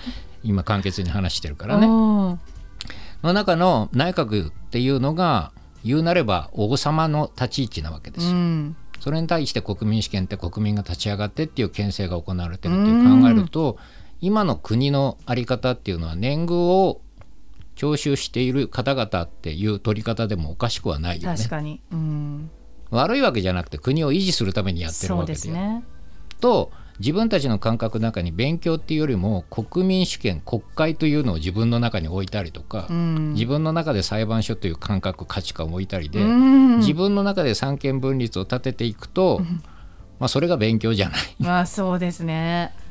[0.43, 1.87] 今簡潔に話してるからね。
[3.23, 5.51] うんの中の内閣っていうのが
[5.83, 8.31] 言うなれば王様の立ち位置なわけですよ。
[8.33, 8.75] うん。
[8.99, 13.77] それに対して国民主権って国民が立ち上がってっていう牽制が行われてるっていう考えると
[14.21, 17.01] 今の国の在り方っていうのは年貢を
[17.75, 21.37] 徴収している方々っていう取り方でもおかしくはないよね。
[21.37, 21.49] 確。
[21.49, 22.49] かに、うん、
[22.91, 25.83] 悪いわけじゃなくて国を維持するためにやってるわけでですね。
[26.39, 33.33] と自分たちの感覚の中に勉強っていうよりも国民主権国会というのを自分の中に置いたりとか、うん。
[33.33, 36.77] 自分の中で裁判所という感覚価値観を置いたりで、うん。
[36.79, 39.41] 自分の中で三権分立を立てていくと、
[40.19, 41.19] まあ、それが勉強じゃない。
[41.39, 42.73] まあそうですね。
[42.77, 42.82] あ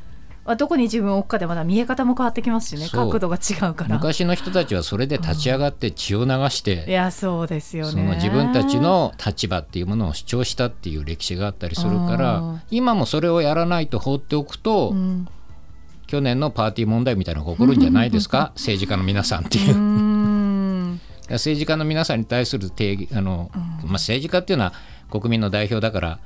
[0.57, 2.89] どこに自分を置くかでまだ見え方も変わってきますしね。
[2.89, 3.95] 角度が違うから。
[3.95, 7.91] 昔の人たちはそれで立ち上がって血を流しいて、やそうですよね。
[7.91, 12.17] その自分たちの立場っていうものを主張したっていう歴史があったりするかうん。
[12.17, 15.27] ら今もそれをやらないと放っておくと、うん。
[16.07, 18.51] 去年のパーティー問題みたいなのが起こるんじゃないですか？
[18.55, 19.75] 政治家の皆さんっていう。
[19.75, 19.79] う。
[19.79, 20.99] ん。
[21.29, 24.73] 政治家の皆さんに対する定義あの、まあ、政治家っていうのは
[25.09, 26.19] 国民の代表だから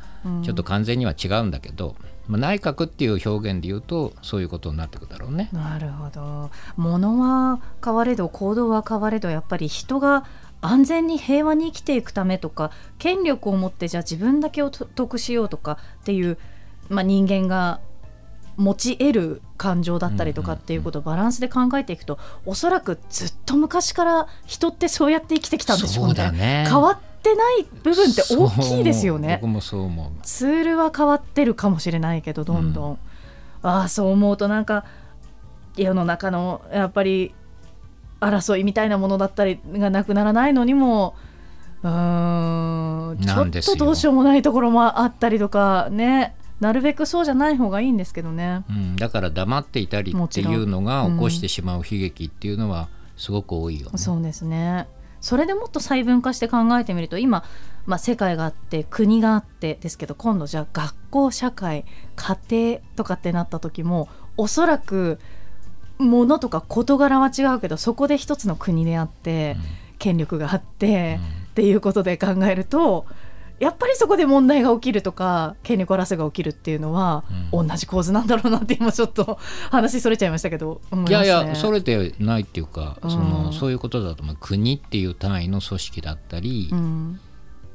[0.44, 1.96] ちょっと完全には違うんだけど、
[2.28, 5.50] まあ、内閣っていう表現で言うとそういうことになってくるだろうね。
[5.52, 10.26] なるほど物は変われど行動は変われどやっぱり人が
[10.62, 16.38] 安全に平和に生きていくためとか権力を持ってじゃあ自分だけを得しようとかっていう、
[16.90, 17.80] まあ、人間が
[18.58, 26.32] 持ち得る感情だったりとかっていうことをバランスで考えていくと、おそらくずっと昔から人ってそうやって生きてきたんでしょうね。
[26.32, 26.98] ね変わっ
[27.28, 29.40] てない部分って大きいですよね。
[29.42, 30.12] 僕もそう思う。
[30.24, 33.00] ツールは変わってるかもしれないけどどんどん、
[33.62, 34.86] ああそう思うとなんか
[35.76, 37.34] 世の中のやっぱり
[38.20, 41.16] 争いみたいなものだったりがなくならないのにも
[41.84, 46.36] うーんちょっとどうしようもないところもあったりとかね。
[46.60, 48.64] なるべくそうじゃない方がいいんですけどね。
[48.68, 53.98] うん、だから黙っていたりっていうのが起こしてしまう悲劇っていうのはすごく多いよね。
[54.00, 54.88] そうですね
[55.22, 57.44] それでもっと細分化して考えてみると今、
[57.86, 65.20] まあ、世界があって国があってですけど今度じゃあ学校社会家庭とかってなった時もおそらく
[65.98, 69.58] 物とか事柄は違うけどそこで一つの国であって、
[69.98, 71.20] 権力があって、
[71.52, 73.08] っていうことで考えると
[73.60, 79.40] やっぱりそこで問題が起きるとか権力争いが起きるっていうのは、同じ構図なんだろうなって今ちょっと
[79.72, 83.12] 話それちゃいましたけどね、いやいやそれてないっていうか、うん。
[83.12, 84.38] そのそういうことだと思う。
[84.40, 87.20] 国っていう単位の組織だったり、うん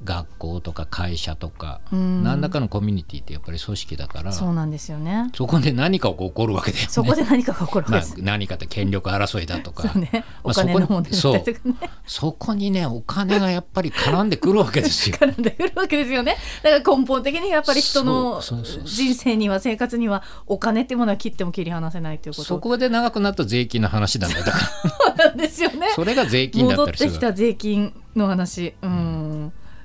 [0.04, 5.30] 学校とか会社とか、うん何らかのコミュニティってやっぱり組織だからそうなんですよね。
[5.34, 6.90] そこで何かが起こるわけだよね。
[6.90, 11.74] そこで何かが起こるわけまあです。、何かって権力争いだとかそうね、お金の問題だとかね、
[12.06, 15.16] そこにねお金がやっぱり絡んでくるわけですよ。
[15.16, 16.36] 絡んでくるわけですよね。
[16.62, 24.58] だから根本的にやっぱり人のそうそうそうそう人生には生活にはお金っていうものは切っても切り離せないということそこで長くなると税金の話なんだよだか
[25.18, 25.88] らなんですよね。
[25.94, 28.90] それが税金だっ戻ってたりするきた税金の話、うん、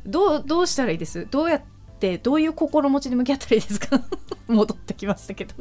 [0.08, 1.28] どうどうしたらいいです？
[1.30, 1.62] どうやっ
[2.00, 4.02] てどういう心持ちで向き合ったらいいですか？
[4.48, 5.54] 戻ってきましたけど。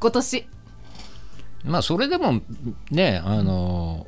[0.00, 0.46] 今年。
[1.64, 2.40] まあそれでも
[2.90, 4.06] ねあの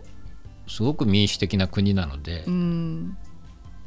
[0.67, 3.17] すごく民主的な国なので、うん。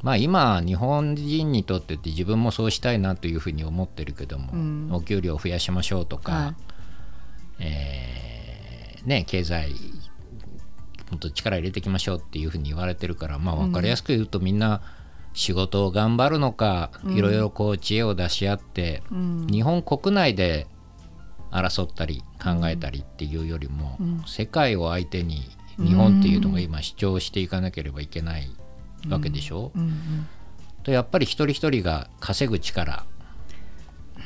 [0.02, 4.88] まあ今日本人にとってって自分もそうしたいなというふうに思ってるけども、うん。
[4.92, 6.54] お給料を増やしましょうとか、はい。
[7.60, 9.70] えーね、経済
[11.10, 14.82] もっと力入れていきましょうっていうふうに言われてるから、まあ、分かりやすく言うとみんな
[15.32, 19.46] 仕事を頑張るのか、いろいろこう知恵を出し合って、うん。
[19.46, 20.66] 日本国内で
[21.50, 24.22] 争ったり考えたりっていうよりも、うん。
[24.26, 25.48] 世界を相手に
[25.78, 28.50] 日本っていうのが今主張していかなければいけない
[29.08, 29.72] わけでしょ、
[30.82, 33.04] とやっぱり一人一人が稼ぐ力。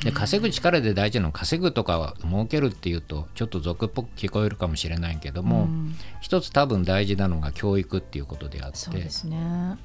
[0.03, 5.95] で稼ぐ力で大事なのは稼ぐとかは儲けるっていうとちょっと俗っぽく聞こえるかもしれないけども、うん。
[6.19, 9.37] 一つ多分大事なのが教育っていうことであってそうですね。
[9.37, 9.77] まあ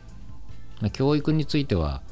[0.92, 2.02] 教育については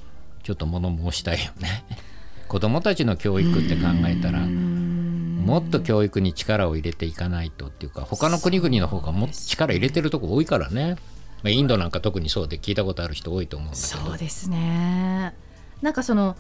[0.42, 1.84] ちょっと物申したいよね。
[2.48, 10.96] 子どもたちの教育って考えたらもっと教育に力を入れていかないとっていうか他の国々の方がもっと力入れてるとこ多いからね、
[11.42, 14.10] まあ、インドなんか特にそうで聞いたことある人多いと思うんだけど。
[14.10, 15.34] そうですね。
[15.82, 16.36] なんかその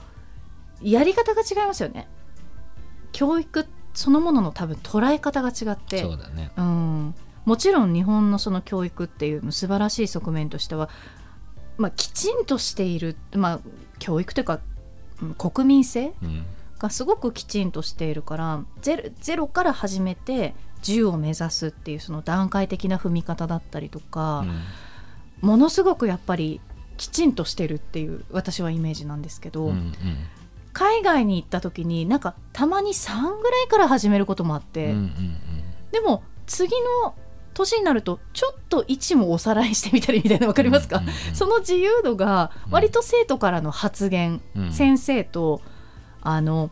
[0.82, 2.08] やり方が違いますよね。
[3.12, 6.02] 教育そのものの多分捉え方が違って。
[6.02, 6.50] そうだね。
[6.56, 7.14] うん、
[7.46, 10.90] もちろん日本のその教育っていうの素晴らしい側面としては、
[11.78, 13.60] まあ、きちんとしている、まあ、
[13.98, 14.60] 教育というか
[15.22, 16.46] うん国民性うん。
[16.78, 24.44] がすごくきちんとしているからゼロゼロから始めて10を目指すっていうその段階的な踏み方だったりとか、
[25.40, 26.60] ものすごくやっぱり
[26.98, 29.94] きちんとしてるっていう私はイメージなんですけど、うんうん。
[30.74, 34.90] 海外に行った時になんかたまに3ぐらいから始めることもあって。
[34.90, 35.36] うんうん。
[35.92, 37.14] でも次の
[37.56, 44.72] 年になるとちょっと位置もおさらいしてみたりみたいなの分かりますか、うんうんうんその自由度が割と生徒からの発言、うん。
[44.72, 45.60] 先生と
[46.20, 46.70] あの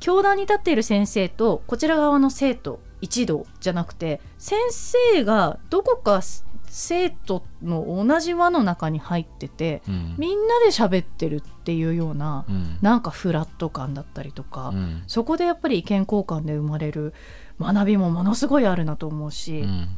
[0.00, 6.20] 教壇に立っている先生とこちら側の生徒一同じゃなくて先生がどこか
[6.66, 10.14] 生徒の同じ輪の中に入っててうん。
[10.18, 12.78] みんなで喋ってるっていうようなうん。
[12.82, 15.02] なんかフラット感だったりとか、うん。
[15.06, 17.14] そこでやっぱり意見交換で生まれる
[17.60, 19.88] 学びもものすごいあるなと思うし、うん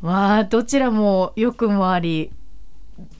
[0.00, 2.30] まあどちらも良くもあり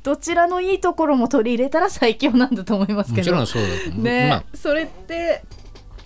[0.03, 3.35] どちらのいいところも取り入れたら最強なんだと思いますけど。
[3.35, 5.43] もちろんそうだね、まあそれって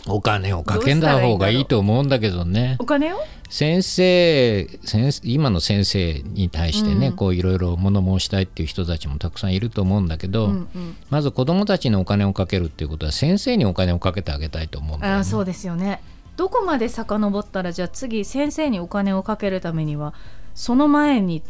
[0.07, 2.77] お金をかけんだ方がいいと思うんだけどね。
[2.79, 3.19] お金を？
[3.51, 7.17] 先生先生今の先生に対してね、うん。
[7.17, 10.97] こういろいろ物申したいっていう人たちもたくさんいると思うんだけど、うんうん。
[11.11, 15.21] まず子どもたちにお金をかけるっていうことは先生にお金をかけてあげたいと思うんだよね。
[15.21, 16.01] あそうですよね。
[16.37, 20.15] どこまで遡ったらじゃあ次先生にお金をかけるためには
[20.55, 21.43] その前に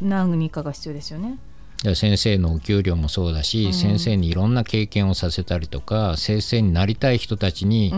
[0.00, 1.38] 何かが必要ですよね。
[1.82, 7.90] で先生のお給料もそうだし、先生にいろんな経験をさせたりとか先生になりたい人たちに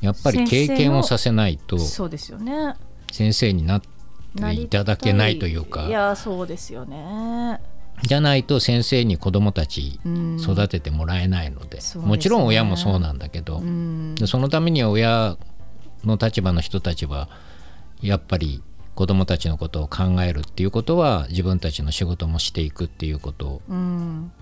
[0.00, 2.74] やっぱり経験をさせないとそうですよね。
[3.10, 5.64] 先生になっていただけないというい。
[5.64, 7.60] かやそうですよね。
[8.02, 10.36] じゃないと先生に子どもたちうん。
[10.38, 12.06] 育ててもらえないので,、そうですね。
[12.06, 14.14] もちろん親もそうなんだけど、うん。
[14.16, 15.38] でそのためには親
[16.04, 17.30] の立場の人たちは
[18.04, 18.62] やっぱり
[18.94, 23.46] 子どもたちのことを考えるっていうことは自分たちの仕事もしていくっていうこと。
[23.46, 24.32] をうん。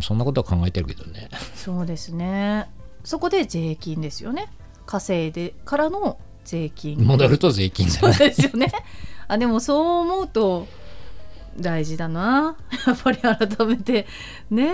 [0.00, 1.28] そんなことは考えてるけどね。
[1.54, 2.68] そうですね。
[3.04, 4.48] そこで税金ですよね。
[4.86, 6.98] 稼いでからの税金。
[7.04, 8.18] 戻ると税金だそうね。
[8.18, 8.72] ですよね。
[9.28, 10.66] あでもそう思うと
[11.58, 12.56] 大事だな。
[12.86, 14.06] やっぱり改めて
[14.50, 14.72] ね。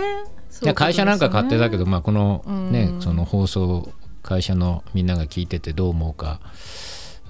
[0.63, 3.03] いや会社なんか勝手だけど、まあ、このね、うん。
[3.03, 6.41] その放送会社のみんなが聞いててどう思うか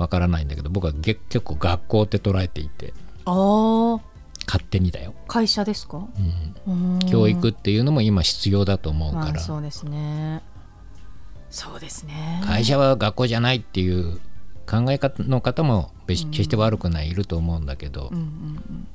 [0.01, 2.95] わからないんだけど僕はげ結構学校って捉えていて
[3.27, 4.11] ああ
[4.47, 5.99] 勝手にだよ、会社ですか、
[6.67, 6.95] うん。
[6.95, 6.99] うん。
[7.09, 10.43] 教育っていうのも今必要だと思うまあから、そうですね。
[11.51, 12.43] そうですね。
[12.45, 14.19] 会社は学校じゃないっていう
[14.67, 18.87] 考え方の方も別決して悪くないいると思うんだけど、うんうん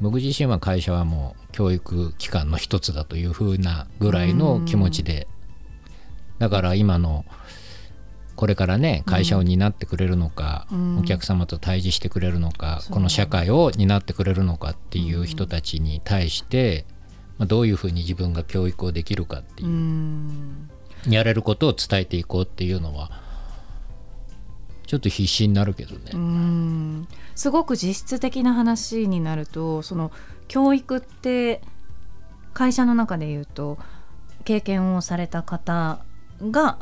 [0.00, 5.28] 僕自身は会社はもう教育機関の一つだというふうなぐらいの気持ちで、
[6.40, 7.24] だから今の
[8.36, 10.98] これからね会社を担ってくれるのか、うん。
[10.98, 16.84] お客様と対峙してくれるのか、そうこの社会を担ってくれるのかっていう人たちに対して、
[17.38, 20.70] まあ、どういうふうに自分が教育をできるかっていうう、ん。
[21.08, 23.10] やれることを伝えていこうっていうのは
[24.86, 26.10] ちょっと必死になるけどね。
[26.14, 27.08] うん。
[27.34, 30.12] すごく実質的な話になるとその
[30.48, 31.60] 教育って
[32.52, 33.78] 会社の中で言うと
[34.44, 36.00] 経験をされた方
[36.42, 36.78] が、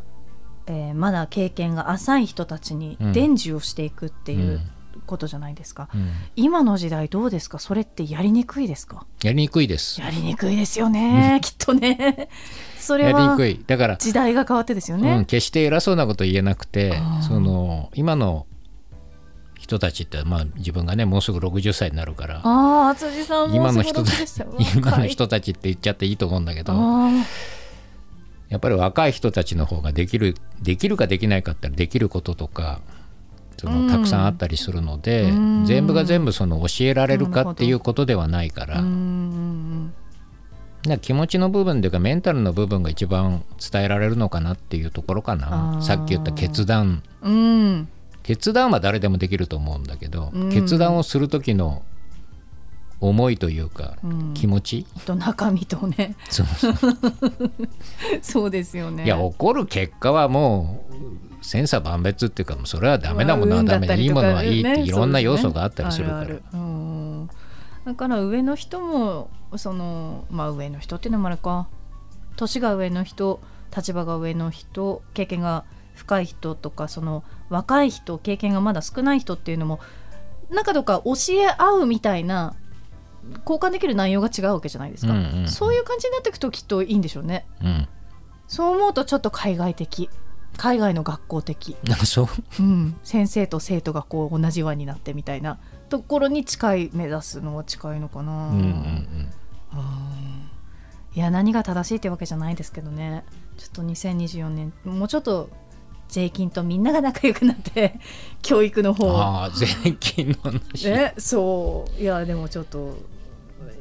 [0.66, 3.12] えーまだ経験が浅い人たちにうん。
[3.12, 4.60] 伝授をしていくっていう
[5.06, 6.10] ことじゃないですか、うん。
[6.36, 7.58] 今の時代どうですか？
[7.58, 9.06] それってやりにくいですか？
[9.22, 10.00] やりにくいです。
[10.00, 12.28] やりにくいですよねきっとね。
[12.78, 13.62] それやりにはくい。
[13.66, 16.94] だから時代が変わってですようん、ね、決して偉そうなこと言えなくて
[17.26, 18.46] その今の
[19.58, 24.82] 人たちって、まあ、自分がねもうすぐ60歳になるからああ辻さんも今の人たすごいでした。
[24.82, 27.10] よ 今の人たちって言っちゃっていいと思うんだけどあ
[28.52, 32.82] やっぱり若い人たちの方ができるできるかできないかって言ったらできることとか
[33.56, 35.64] そうんのたくさんあったりするので、うん。
[35.64, 39.92] 全部が全部その教えられるかっていうことではないから,、あうんうん
[40.82, 45.82] だから気持ちの部分というかメンタルの部分が一番伝えられるのかなっていうところかあなー。
[45.82, 47.02] さっき言った決断。
[47.22, 47.36] うんう
[47.76, 47.88] ん。
[48.22, 50.50] 決断は誰でもできると思うんだけど、うん。
[50.50, 51.82] 決断をする時の
[53.02, 54.34] 思いというか、うん。
[54.34, 54.86] 気持ち？
[55.04, 56.14] と中身とね。
[56.30, 56.46] そう。
[58.22, 59.04] そうですよね。
[59.04, 66.18] いや起こる結果はもう千差万別っていうかそれはダメなものはダメでいいものはいいっていろんな要素があったりするから。
[66.20, 66.60] あるある。
[66.60, 67.30] うん。
[67.84, 71.68] だから上の人もそのまあ上の人っていうのもあるか。
[72.36, 73.40] 年が上の人
[73.76, 79.80] 立場が上の人経験が深い人とかその若い人経験がまだ少ない人っていうのも
[80.50, 82.54] なんかどっか教え合うみたいな
[83.46, 85.48] 交換できる内容が違うわけじゃないですか、うんうんうん。
[85.48, 87.46] そういう感じになっていくときっといいんでしょうね。
[87.62, 87.88] うん。
[88.48, 90.10] そう思うとちょっと海外的。
[90.56, 91.76] 海外の学校的、
[92.24, 92.62] う。
[92.62, 95.58] うん、先生と生徒がこう同じ輪になってみたいな
[95.88, 99.30] ところに近い目指すのは近いのかな、うんうんうん。
[101.14, 103.24] いや何が正しいってわけじゃないですけどね。
[103.56, 105.50] ちょっと2024年もうちょっと
[106.08, 107.98] 税金とみんなが仲良くなって
[108.42, 109.66] 教育の方ああ税
[109.98, 112.00] 金の話、ねそう。
[112.00, 112.96] いやでもちょっと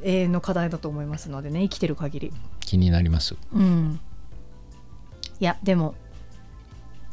[0.04, 2.32] 永遠の課題だと思いますのでね生きてる限り。
[2.60, 3.36] 気になります。
[3.52, 4.00] うん。
[5.40, 5.94] いやでも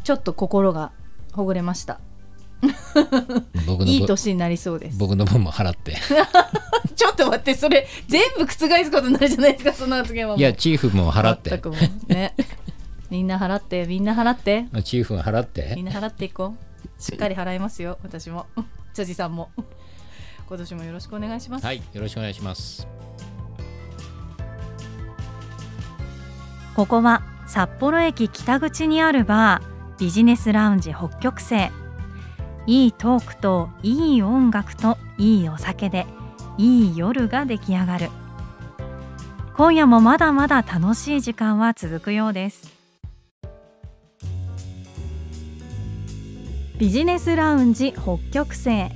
[0.04, 0.92] ちょっと心が
[1.34, 2.00] ほぐれました。
[3.66, 4.98] 僕の分いい年になりそうです。
[4.98, 5.96] 僕の分も払って。
[6.96, 11.62] ちょっと待ってそれ全部覆すことになるじゃないですかその発言はいやチーフも払って。
[12.08, 12.36] ね。
[13.10, 14.66] みんな払ってみんな払って。
[14.84, 17.02] チーフも払っみてんな払っていこう。
[17.02, 18.48] しっかり払いますよ私も。
[18.94, 19.50] 辻さんも
[20.50, 22.88] 今年もよろしくお願いします、はいよろしくお願いします。
[26.76, 31.70] ここは札幌駅北口にあるバービジネスラウンジ北極星。
[32.66, 36.08] いいトークといい音楽といいお酒で
[36.58, 38.10] いい夜が出来上がる。
[39.56, 42.76] 今夜もまだまだ楽しい時間は続くようです。
[46.80, 48.90] ビジネスラウンジ北極星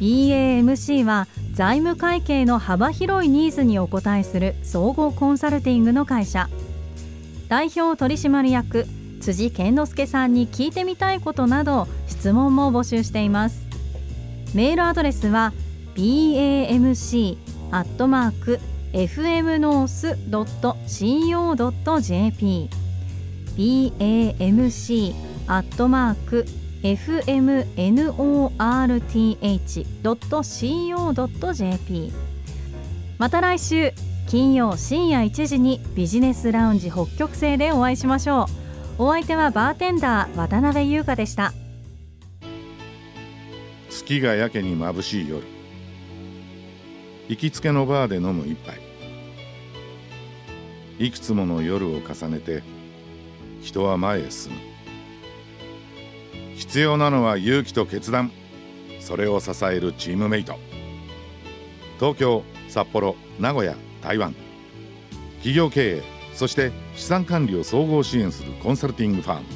[0.00, 6.48] BAMC は財務会計の幅広いニーズにお応えする総合コンサルティングの会社。
[7.48, 8.86] 代表取締役
[9.20, 13.66] 辻健之介さんに聞いてみたいことなど質問も募集しています。
[14.54, 15.52] メールアドレスは
[15.94, 17.36] bamc
[17.70, 17.84] ア
[26.82, 28.58] fmnorth.co.jp
[29.38, 30.58] bamc アットマーク
[31.48, 32.12] fmnorth.co.jp
[33.18, 33.92] また来週
[34.28, 38.46] 金曜深夜1時にビジネスラウンジ北極星でお会いしましょ
[38.98, 39.02] う。
[39.02, 41.54] お相手はバーテンダー渡辺優香でした。
[43.88, 45.42] 月がやけに眩しい夜。
[47.28, 48.80] 行きつけのバーで飲む一杯。
[50.98, 52.62] いくつもの夜を重ねて
[53.62, 54.67] 人は前へ進む。
[56.58, 58.32] 必要なのは勇気と決断。
[58.98, 60.58] それを支えるチームメイト。
[62.00, 64.34] 東京札幌名古屋台湾。
[65.36, 66.02] 企業経営
[66.34, 69.46] そして資産管理を総合支援するコンサルティングファーム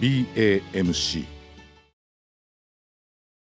[0.00, 1.24] BAMC